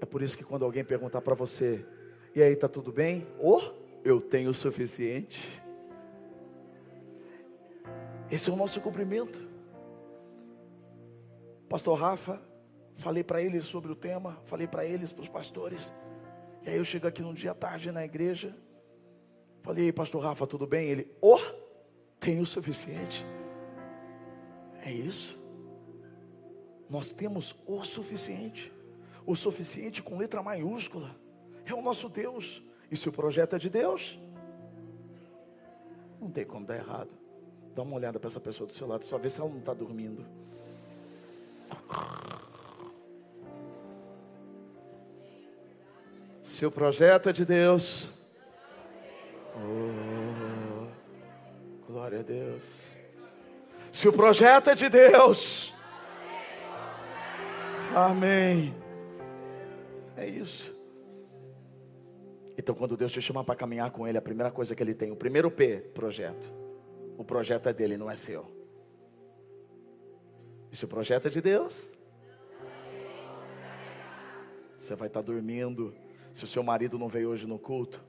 [0.00, 1.86] É por isso que quando alguém perguntar para você,
[2.34, 3.24] e aí, tá tudo bem?
[3.38, 3.72] Ou oh,
[4.04, 5.62] eu tenho o suficiente.
[8.28, 9.40] Esse é o nosso cumprimento.
[11.68, 12.42] Pastor Rafa,
[12.96, 15.92] falei para eles sobre o tema, falei para eles, para os pastores.
[16.64, 18.56] E aí eu chego aqui num dia tarde na igreja.
[19.62, 20.88] Falei, pastor Rafa, tudo bem?
[20.88, 21.38] Ele, oh,
[22.18, 23.24] tenho o suficiente.
[24.84, 25.38] É isso.
[26.88, 28.72] Nós temos o suficiente.
[29.26, 31.14] O suficiente com letra maiúscula.
[31.64, 32.62] É o nosso Deus.
[32.90, 34.18] E se o projeto é de Deus,
[36.20, 37.10] não tem como dar errado.
[37.74, 39.72] Dá uma olhada para essa pessoa do seu lado, só ver se ela não está
[39.72, 40.26] dormindo.
[46.42, 48.12] Se o projeto é de Deus,
[52.20, 52.98] glória a Deus.
[53.90, 55.72] Se o projeto é de Deus,
[57.94, 58.74] amém.
[60.16, 60.74] É isso.
[62.56, 65.10] Então, quando Deus te chama para caminhar com Ele, a primeira coisa que Ele tem,
[65.10, 66.52] o primeiro P, projeto.
[67.16, 68.46] O projeto é dele, não é seu.
[70.70, 71.92] E se o projeto é de Deus,
[74.78, 75.94] você vai estar dormindo.
[76.32, 78.00] Se o seu marido não veio hoje no culto,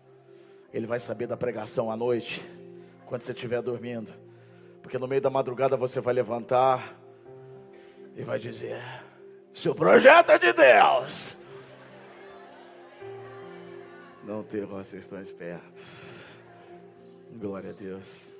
[0.72, 2.46] ele vai saber da pregação à noite,
[3.12, 4.14] quando você estiver dormindo.
[4.82, 6.98] Porque no meio da madrugada você vai levantar
[8.16, 8.82] e vai dizer:
[9.52, 11.36] Se o projeto é de Deus,
[14.24, 15.84] não ter vocês estão espertos.
[17.34, 18.38] Glória a Deus.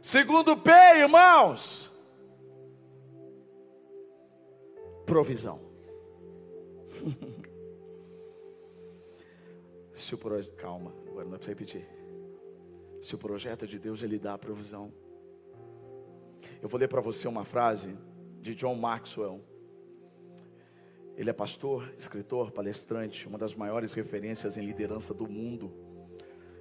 [0.00, 1.90] Segundo P, irmãos.
[5.04, 5.60] Provisão.
[9.92, 11.97] Se o projeto, calma, agora não é para repetir.
[13.08, 14.92] Se o projeto é de Deus, ele dá a provisão.
[16.60, 17.96] Eu vou ler para você uma frase
[18.38, 19.40] de John Maxwell.
[21.16, 25.72] Ele é pastor, escritor, palestrante, uma das maiores referências em liderança do mundo.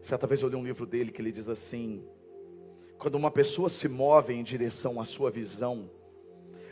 [0.01, 2.07] Certa vez eu li um livro dele que ele diz assim:
[2.97, 5.91] quando uma pessoa se move em direção à sua visão,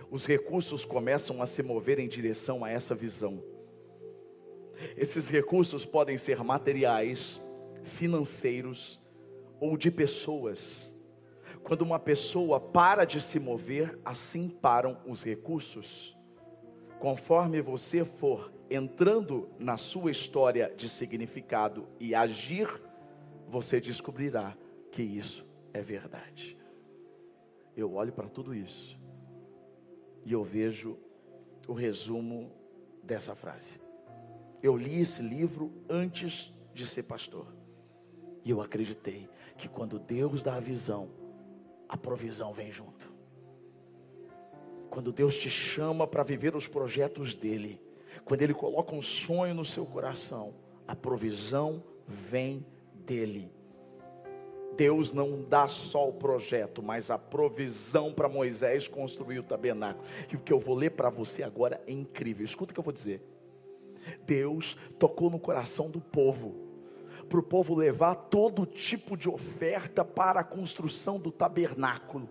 [0.09, 3.43] os recursos começam a se mover em direção a essa visão.
[4.95, 7.41] Esses recursos podem ser materiais,
[7.83, 9.03] financeiros
[9.59, 10.93] ou de pessoas.
[11.63, 16.17] Quando uma pessoa para de se mover, assim param os recursos.
[16.99, 22.67] Conforme você for entrando na sua história de significado e agir,
[23.47, 24.57] você descobrirá
[24.91, 26.57] que isso é verdade.
[27.75, 28.99] Eu olho para tudo isso
[30.23, 30.97] e eu vejo
[31.67, 32.51] o resumo
[33.03, 33.79] dessa frase.
[34.63, 37.47] Eu li esse livro antes de ser pastor.
[38.45, 39.27] E eu acreditei
[39.57, 41.09] que quando Deus dá a visão,
[41.89, 43.11] a provisão vem junto.
[44.91, 47.81] Quando Deus te chama para viver os projetos dele,
[48.23, 50.53] quando ele coloca um sonho no seu coração,
[50.87, 53.51] a provisão vem dele.
[54.77, 60.05] Deus não dá só o projeto, mas a provisão para Moisés construir o tabernáculo.
[60.31, 62.45] E o que eu vou ler para você agora é incrível.
[62.45, 63.21] Escuta o que eu vou dizer.
[64.25, 66.64] Deus tocou no coração do povo,
[67.27, 72.29] para o povo levar todo tipo de oferta para a construção do tabernáculo.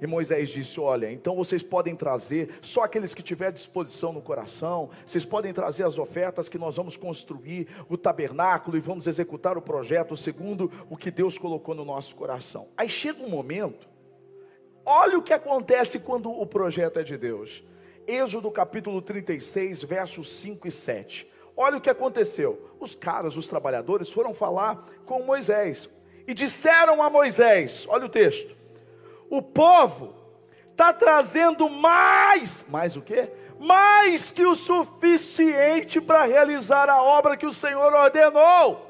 [0.00, 4.90] E Moisés disse: Olha, então vocês podem trazer só aqueles que tiver disposição no coração,
[5.04, 9.62] vocês podem trazer as ofertas que nós vamos construir o tabernáculo e vamos executar o
[9.62, 12.68] projeto segundo o que Deus colocou no nosso coração.
[12.76, 13.88] Aí chega um momento,
[14.84, 17.64] olha o que acontece quando o projeto é de Deus.
[18.06, 21.37] Êxodo capítulo 36, versos 5 e 7.
[21.58, 22.70] Olha o que aconteceu.
[22.78, 25.90] Os caras, os trabalhadores, foram falar com Moisés
[26.26, 28.56] e disseram a Moisés: olha o texto
[29.30, 30.14] o povo
[30.68, 33.30] está trazendo mais, mais o quê?
[33.58, 38.88] Mais que o suficiente para realizar a obra que o Senhor ordenou.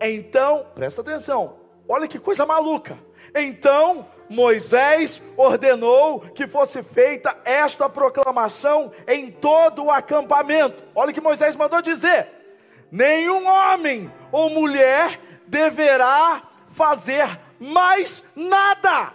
[0.00, 1.56] Então, presta atenção,
[1.86, 2.98] olha que coisa maluca.
[3.34, 10.82] Então Moisés ordenou que fosse feita esta proclamação em todo o acampamento.
[10.94, 12.28] Olha o que Moisés mandou dizer:
[12.90, 19.12] nenhum homem ou mulher deverá fazer mais nada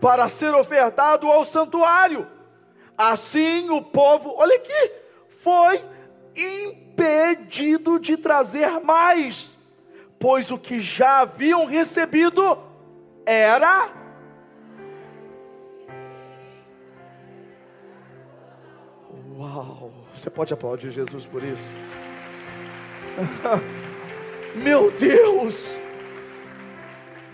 [0.00, 2.26] para ser ofertado ao santuário.
[2.96, 4.92] Assim o povo, olha aqui,
[5.28, 5.82] foi
[6.36, 9.56] impedido de trazer mais,
[10.18, 12.58] pois o que já haviam recebido
[13.26, 14.03] era
[19.36, 19.90] Uau!
[20.12, 21.70] Você pode aplaudir Jesus por isso?
[24.62, 25.76] Meu Deus!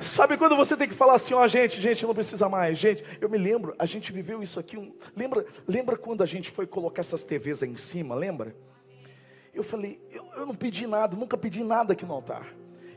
[0.01, 3.05] Sabe quando você tem que falar assim, ó, oh, gente, gente, não precisa mais, gente.
[3.21, 4.79] Eu me lembro, a gente viveu isso aqui.
[4.79, 8.57] Um, lembra, lembra quando a gente foi colocar essas TVs aí em cima, lembra?
[9.53, 12.47] Eu falei, eu, eu não pedi nada, nunca pedi nada aqui no altar.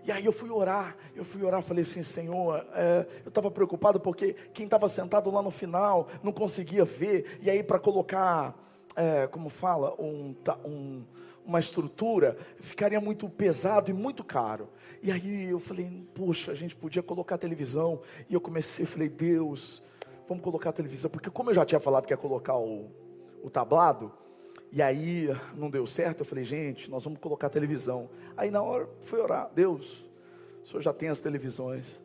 [0.05, 3.99] E aí eu fui orar, eu fui orar, falei assim, Senhor, é, eu estava preocupado
[3.99, 7.39] porque quem estava sentado lá no final não conseguia ver.
[7.41, 8.55] E aí para colocar,
[8.95, 10.35] é, como fala, um,
[10.65, 11.03] um
[11.45, 14.69] uma estrutura, ficaria muito pesado e muito caro.
[15.01, 17.99] E aí eu falei, poxa, a gente podia colocar televisão.
[18.29, 19.83] E eu comecei, falei, Deus,
[20.27, 21.11] vamos colocar a televisão.
[21.11, 22.89] Porque como eu já tinha falado que ia colocar o,
[23.43, 24.11] o tablado,
[24.71, 28.09] e aí não deu certo, eu falei, gente, nós vamos colocar a televisão.
[28.35, 30.09] Aí na hora fui orar, Deus,
[30.63, 32.01] o senhor já tem as televisões.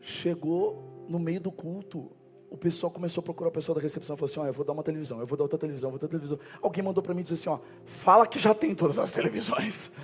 [0.00, 2.10] Chegou no meio do culto,
[2.50, 4.72] o pessoal começou a procurar o pessoal da recepção, falou assim, ó, eu vou dar
[4.72, 6.38] uma televisão, eu vou dar outra televisão, eu vou dar outra televisão.
[6.60, 9.90] Alguém mandou para mim dizer assim, ó, fala que já tem todas as televisões.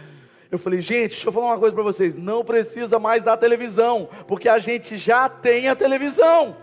[0.48, 4.08] Eu falei, gente, deixa eu falar uma coisa para vocês, não precisa mais da televisão,
[4.28, 6.56] porque a gente já tem a televisão.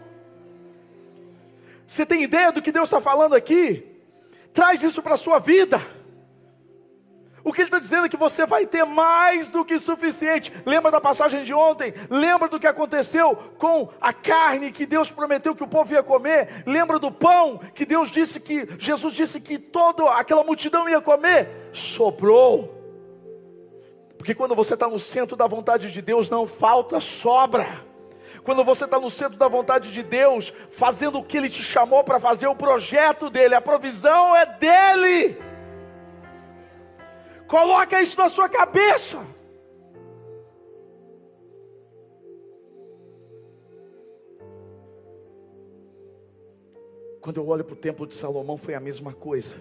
[1.86, 3.86] Você tem ideia do que Deus está falando aqui?
[4.54, 5.82] Traz isso para a sua vida.
[7.44, 10.54] O que ele está dizendo é que você vai ter mais do que suficiente.
[10.66, 11.94] Lembra da passagem de ontem?
[12.10, 16.64] Lembra do que aconteceu com a carne que Deus prometeu que o povo ia comer?
[16.66, 21.70] Lembra do pão que Deus disse que, Jesus disse que toda aquela multidão ia comer?
[21.74, 22.82] Sobrou.
[24.18, 27.68] Porque quando você está no centro da vontade de Deus, não falta, sobra.
[28.42, 32.06] Quando você está no centro da vontade de Deus, fazendo o que Ele te chamou
[32.06, 35.38] para fazer, o projeto dele, a provisão é dele.
[37.48, 39.26] Coloca isso na sua cabeça.
[47.22, 49.56] Quando eu olho para o templo de Salomão, foi a mesma coisa.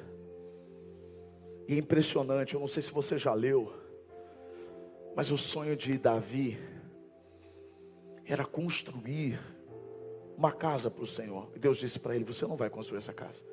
[1.68, 3.72] E é impressionante, eu não sei se você já leu,
[5.14, 6.58] mas o sonho de Davi
[8.26, 9.38] era construir
[10.36, 11.50] uma casa para o Senhor.
[11.54, 13.44] E Deus disse para ele: Você não vai construir essa casa.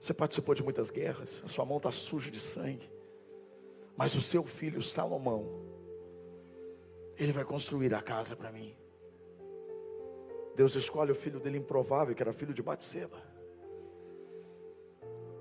[0.00, 2.93] Você participou de muitas guerras, a sua mão está suja de sangue.
[3.96, 5.62] Mas o seu filho Salomão,
[7.16, 8.74] ele vai construir a casa para mim.
[10.56, 13.22] Deus escolhe o filho dele improvável, que era filho de Batseba.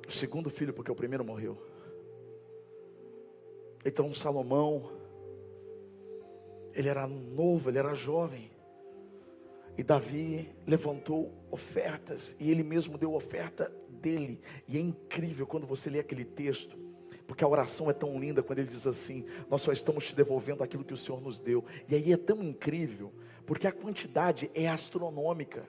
[0.08, 1.58] O segundo filho, porque o primeiro morreu.
[3.86, 4.91] Então Salomão,
[6.74, 8.51] ele era novo, ele era jovem.
[9.76, 14.39] E Davi levantou ofertas, e ele mesmo deu oferta dele.
[14.68, 16.82] E é incrível quando você lê aquele texto
[17.28, 20.63] porque a oração é tão linda quando ele diz assim: Nós só estamos te devolvendo
[20.63, 21.63] aquilo que o Senhor nos deu.
[21.88, 23.13] E aí é tão incrível,
[23.45, 25.67] porque a quantidade é astronômica.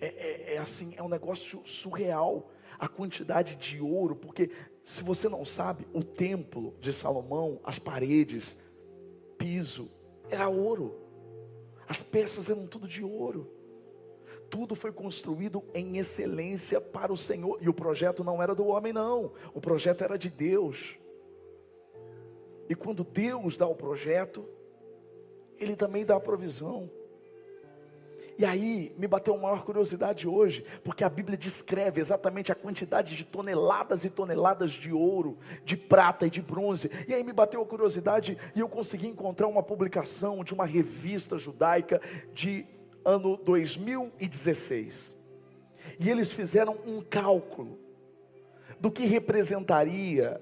[0.00, 2.50] É, é, é assim, é um negócio surreal.
[2.78, 4.52] A quantidade de ouro, porque
[4.84, 8.56] se você não sabe, o templo de Salomão, as paredes,
[9.36, 9.90] piso,
[10.30, 10.96] era ouro.
[11.88, 13.57] As peças eram tudo de ouro
[14.50, 17.58] tudo foi construído em excelência para o Senhor.
[17.60, 19.32] E o projeto não era do homem, não.
[19.54, 20.96] O projeto era de Deus.
[22.68, 24.46] E quando Deus dá o projeto,
[25.58, 26.90] Ele também dá a provisão.
[28.38, 33.16] E aí me bateu uma maior curiosidade hoje, porque a Bíblia descreve exatamente a quantidade
[33.16, 36.88] de toneladas e toneladas de ouro, de prata e de bronze.
[37.08, 41.36] E aí me bateu a curiosidade e eu consegui encontrar uma publicação de uma revista
[41.36, 42.00] judaica
[42.32, 42.64] de
[43.08, 45.16] ano 2016.
[45.98, 47.78] E eles fizeram um cálculo
[48.78, 50.38] do que representaria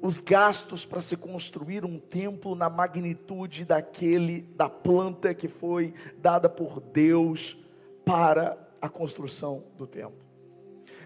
[0.00, 6.48] os gastos para se construir um templo na magnitude daquele da planta que foi dada
[6.48, 7.56] por Deus
[8.04, 10.24] para a construção do templo.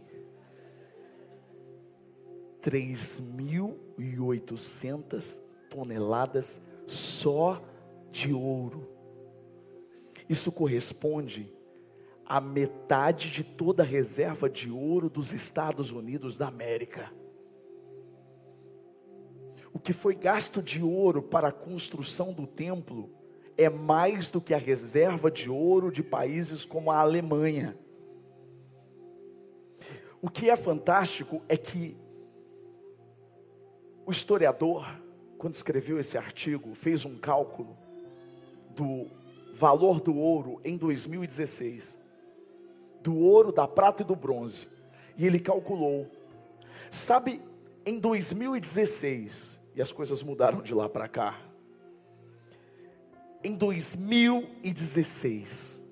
[2.63, 7.63] 3.800 toneladas só
[8.11, 8.89] de ouro.
[10.29, 11.55] Isso corresponde
[12.25, 17.13] à metade de toda a reserva de ouro dos Estados Unidos da América
[19.75, 23.11] o que foi gasto de ouro para a construção do templo
[23.59, 27.77] é mais do que a reserva de ouro de países como a Alemanha.
[30.23, 31.97] O que é fantástico é que
[34.07, 34.87] o historiador,
[35.37, 37.77] quando escreveu esse artigo, fez um cálculo
[38.71, 39.11] do
[39.53, 42.05] valor do ouro em 2016
[43.05, 44.67] do ouro, da prata e do bronze.
[45.17, 46.11] E ele calculou.
[46.91, 47.41] Sabe,
[47.85, 51.37] em 2016, e as coisas mudaram de lá para cá.
[53.43, 55.83] Em 2016,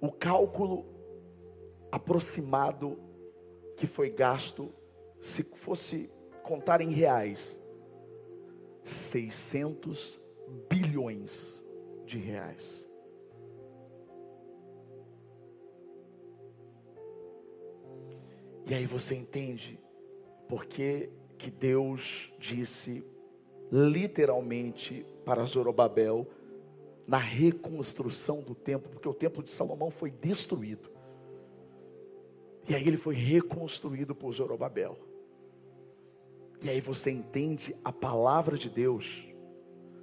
[0.00, 0.86] o cálculo
[1.92, 2.98] aproximado
[3.76, 4.72] que foi gasto,
[5.20, 6.10] se fosse
[6.42, 7.62] contar em reais,
[8.82, 10.18] 600
[10.68, 11.64] bilhões
[12.04, 12.90] de reais.
[18.68, 19.78] E aí você entende
[20.48, 23.04] porque que Deus disse
[23.70, 26.26] literalmente para Zorobabel
[27.06, 30.90] na reconstrução do templo, porque o templo de Salomão foi destruído.
[32.68, 34.98] E aí ele foi reconstruído por Zorobabel.
[36.62, 39.22] E aí você entende a palavra de Deus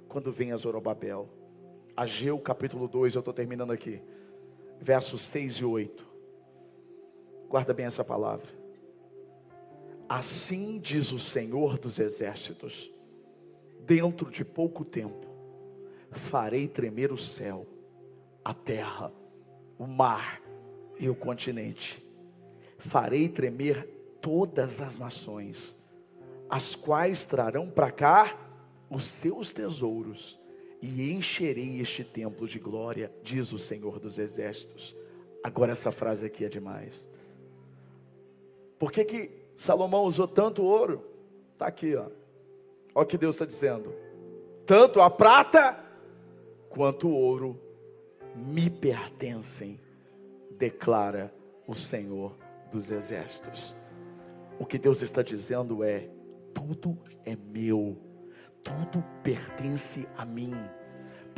[0.08, 1.28] quando vem a Zorobabel.
[1.96, 4.00] Ageu capítulo 2, eu estou terminando aqui.
[4.80, 6.06] Versos 6 e 8.
[7.48, 8.63] Guarda bem essa palavra.
[10.08, 12.92] Assim diz o Senhor dos exércitos:
[13.80, 15.26] dentro de pouco tempo,
[16.10, 17.66] farei tremer o céu,
[18.44, 19.12] a terra,
[19.78, 20.42] o mar
[20.98, 22.04] e o continente.
[22.78, 23.88] Farei tremer
[24.20, 25.76] todas as nações
[26.48, 28.38] as quais trarão para cá
[28.88, 30.38] os seus tesouros,
[30.80, 34.94] e encherei este templo de glória, diz o Senhor dos Exércitos.
[35.42, 37.08] Agora essa frase aqui é demais.
[38.78, 41.04] Por que, que Salomão usou tanto ouro?
[41.52, 42.06] Está aqui, ó.
[42.94, 43.94] Olha o que Deus está dizendo.
[44.66, 45.78] Tanto a prata
[46.68, 47.60] quanto o ouro
[48.34, 49.80] me pertencem,
[50.58, 51.32] declara
[51.66, 52.36] o Senhor
[52.70, 53.76] dos Exércitos.
[54.58, 56.08] O que Deus está dizendo é:
[56.52, 57.96] tudo é meu,
[58.62, 60.54] tudo pertence a mim.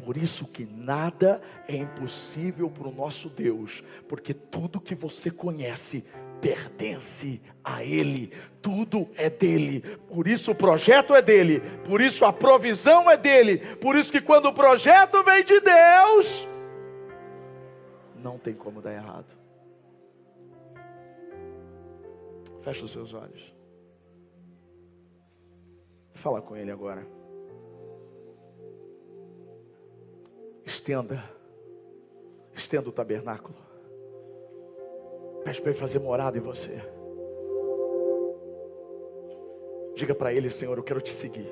[0.05, 6.05] Por isso que nada é impossível para o nosso Deus, porque tudo que você conhece
[6.41, 8.33] pertence a Ele,
[8.63, 13.59] tudo é dele, por isso o projeto é dele, por isso a provisão é dele,
[13.77, 16.47] por isso que quando o projeto vem de Deus,
[18.17, 19.35] não tem como dar errado.
[22.61, 23.55] Fecha os seus olhos.
[26.13, 27.07] Fala com Ele agora.
[30.65, 31.23] Estenda.
[32.53, 33.66] Estenda o tabernáculo.
[35.47, 36.83] Pede para Ele fazer morada em você.
[39.95, 41.49] Diga para Ele, Senhor, eu quero te seguir.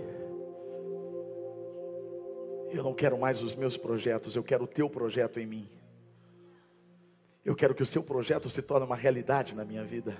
[2.72, 5.70] Eu não quero mais os meus projetos, eu quero o teu projeto em mim.
[7.44, 10.16] Eu quero que o seu projeto se torne uma realidade na minha vida.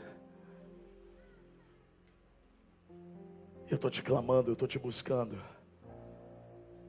[3.69, 5.37] Eu estou te clamando, eu estou te buscando.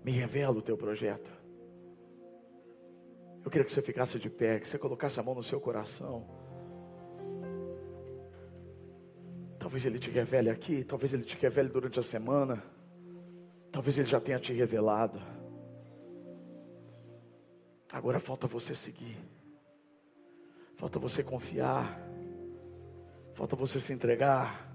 [0.03, 1.31] Me revela o teu projeto.
[3.43, 6.44] Eu queria que você ficasse de pé, que você colocasse a mão no seu coração.
[9.65, 12.63] Talvez ele te revele aqui, talvez ele te revele durante a semana.
[13.71, 15.19] Talvez ele já tenha te revelado.
[17.91, 19.17] Agora falta você seguir.
[20.75, 21.99] Falta você confiar.
[23.33, 24.71] Falta você se entregar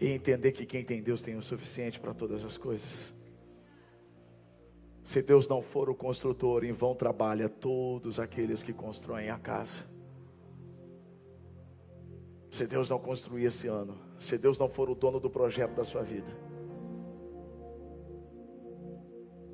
[0.00, 3.12] e entender que quem tem Deus tem o suficiente para todas as coisas.
[5.02, 9.90] Se Deus não for o construtor, em vão trabalha todos aqueles que constroem a casa.
[12.52, 15.84] Se Deus não construir esse ano, se Deus não for o dono do projeto da
[15.84, 16.30] sua vida,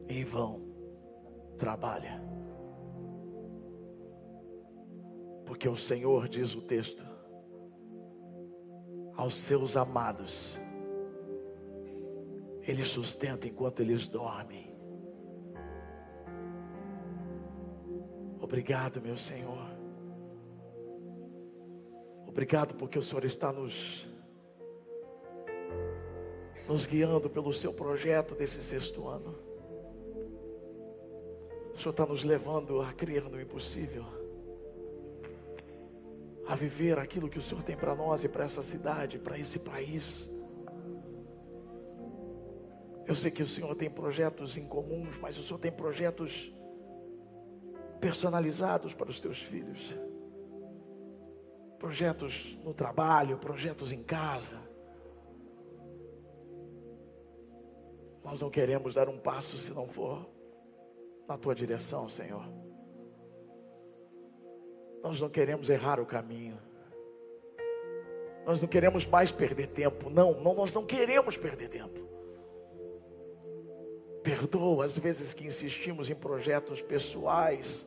[0.09, 0.67] em vão
[1.57, 2.21] trabalha.
[5.47, 7.07] Porque o Senhor diz o texto,
[9.15, 10.59] aos seus amados.
[12.63, 14.77] Ele sustenta enquanto eles dormem.
[18.41, 19.58] Obrigado, meu Senhor.
[22.39, 24.07] Obrigado porque o Senhor está nos
[26.69, 29.35] nos guiando pelo seu projeto desse sexto ano.
[31.75, 34.05] O Senhor está nos levando a crer no impossível
[36.47, 39.59] a viver aquilo que o Senhor tem para nós e para essa cidade, para esse
[39.59, 40.31] país.
[43.05, 46.53] Eu sei que o Senhor tem projetos incomuns, mas o Senhor tem projetos
[48.01, 49.93] personalizados para os teus filhos.
[51.79, 54.59] Projetos no trabalho, projetos em casa.
[58.23, 60.29] Nós não queremos dar um passo se não for
[61.29, 62.45] na tua direção, Senhor.
[65.03, 66.59] Nós não queremos errar o caminho.
[68.45, 70.11] Nós não queremos mais perder tempo.
[70.11, 72.01] Não, não, nós não queremos perder tempo.
[74.23, 77.87] Perdoa as vezes que insistimos em projetos pessoais,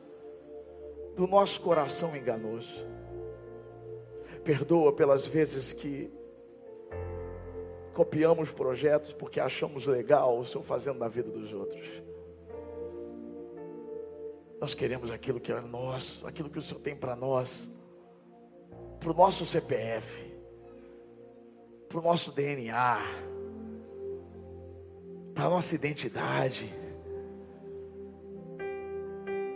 [1.14, 2.86] do nosso coração enganoso.
[4.44, 6.10] Perdoa pelas vezes que
[7.92, 12.02] copiamos projetos porque achamos legal o Senhor fazendo na vida dos outros.
[14.60, 17.70] Nós queremos aquilo que é nosso, aquilo que o Senhor tem para nós,
[19.00, 20.32] para o nosso CPF,
[21.88, 22.98] para o nosso DNA,
[25.34, 26.72] para a nossa identidade.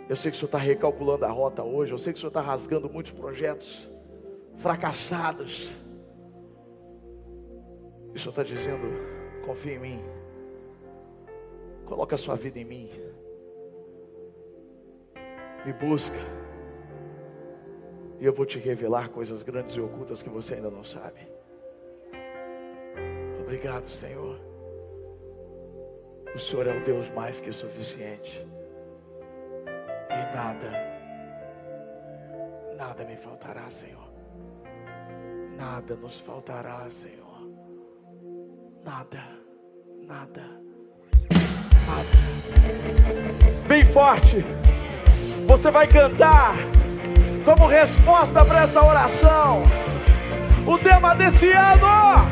[0.09, 2.29] Eu sei que o Senhor está recalculando a rota hoje, eu sei que o Senhor
[2.29, 3.89] está rasgando muitos projetos
[4.57, 5.77] fracassados.
[8.13, 8.87] O Senhor está dizendo:
[9.45, 10.03] confia em mim,
[11.85, 12.89] coloca a sua vida em mim
[15.67, 16.15] me busca,
[18.21, 21.27] e eu vou te revelar coisas grandes e ocultas que você ainda não sabe.
[23.41, 24.39] Obrigado, Senhor.
[26.33, 28.47] O Senhor é o Deus mais que suficiente,
[30.09, 30.71] e nada,
[32.77, 34.06] nada me faltará, Senhor.
[35.57, 37.49] Nada nos faltará, Senhor.
[38.85, 39.23] Nada,
[40.07, 40.43] nada,
[41.87, 42.17] nada.
[43.67, 44.45] Bem forte.
[45.47, 46.53] Você vai cantar
[47.43, 49.63] como resposta para essa oração.
[50.67, 52.27] O tema desse ano,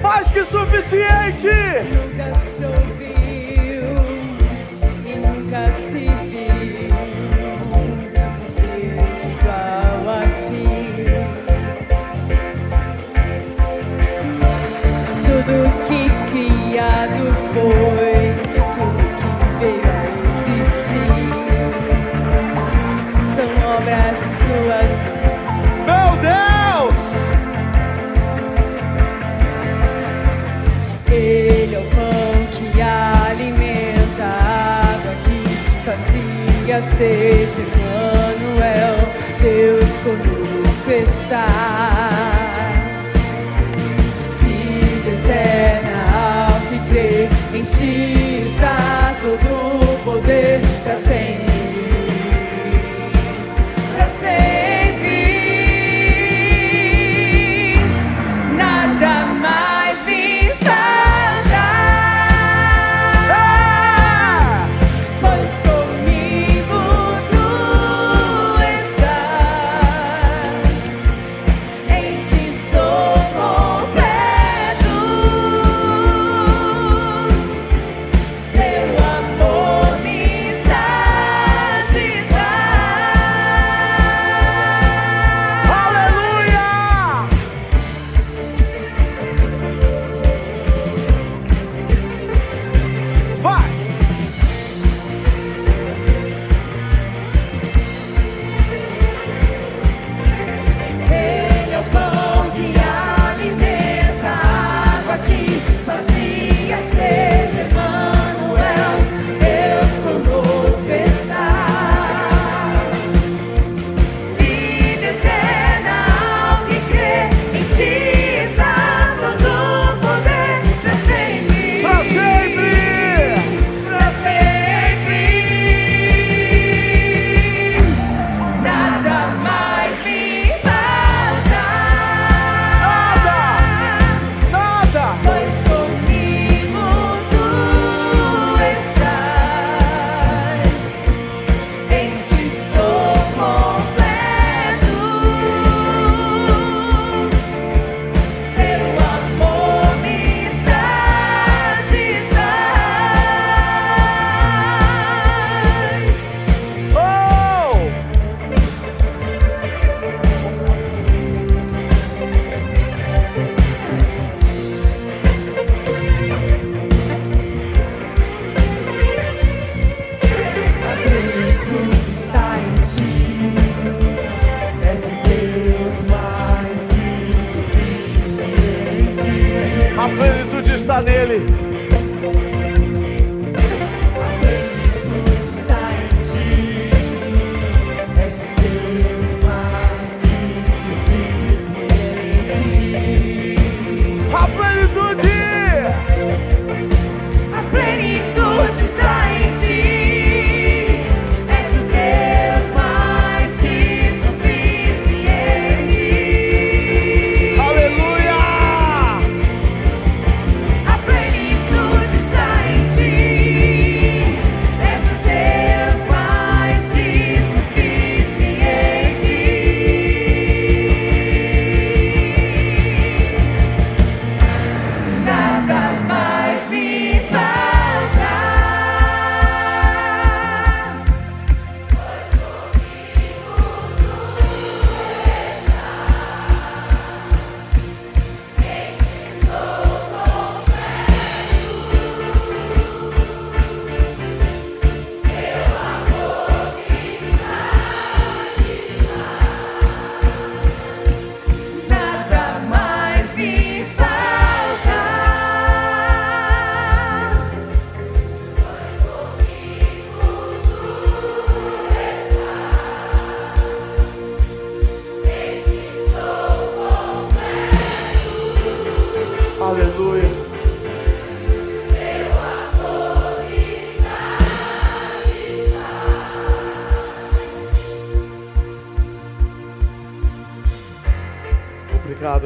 [0.00, 1.48] mais que suficiente.
[1.92, 3.96] Nunca se ouviu
[5.04, 6.17] e nunca se
[36.78, 37.62] sacia a sede.
[37.74, 38.96] Emmanuel,
[39.40, 42.07] Deus conosco está.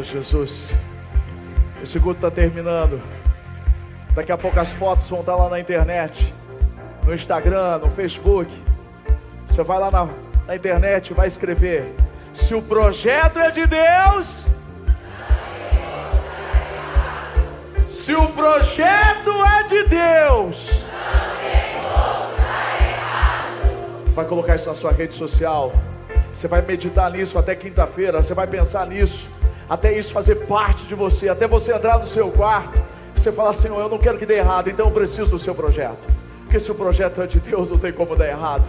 [0.03, 0.74] Obrigado, Jesus.
[1.80, 3.00] Esse culto está terminando.
[4.14, 6.34] Daqui a pouco as fotos vão estar lá na internet,
[7.05, 8.53] no Instagram, no Facebook.
[9.46, 10.09] Você vai lá na,
[10.46, 11.94] na internet e vai escrever.
[12.32, 14.48] Se o projeto é de Deus.
[17.86, 20.84] Se o projeto é de Deus.
[24.14, 25.72] Vai colocar isso na sua rede social.
[26.32, 28.22] Você vai meditar nisso até quinta-feira.
[28.22, 29.32] Você vai pensar nisso.
[29.72, 31.30] Até isso fazer parte de você.
[31.30, 32.78] Até você entrar no seu quarto.
[33.16, 34.68] Você falar, Senhor, eu não quero que dê errado.
[34.68, 36.06] Então eu preciso do seu projeto.
[36.42, 38.64] Porque se o projeto é de Deus, não tem como dar errado.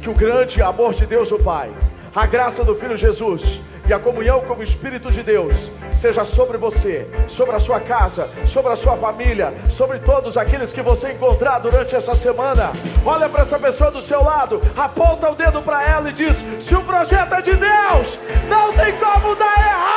[0.00, 1.68] Que o grande amor de Deus, o Pai,
[2.14, 6.56] a graça do Filho Jesus e a comunhão com o Espírito de Deus seja sobre
[6.56, 11.58] você, sobre a sua casa, sobre a sua família, sobre todos aqueles que você encontrar
[11.58, 12.70] durante essa semana.
[13.04, 16.76] Olha para essa pessoa do seu lado, aponta o dedo para ela e diz: se
[16.76, 19.95] o projeto é de Deus, não tem como dar errado.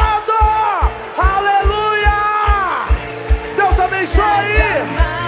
[3.99, 5.18] É isso aí!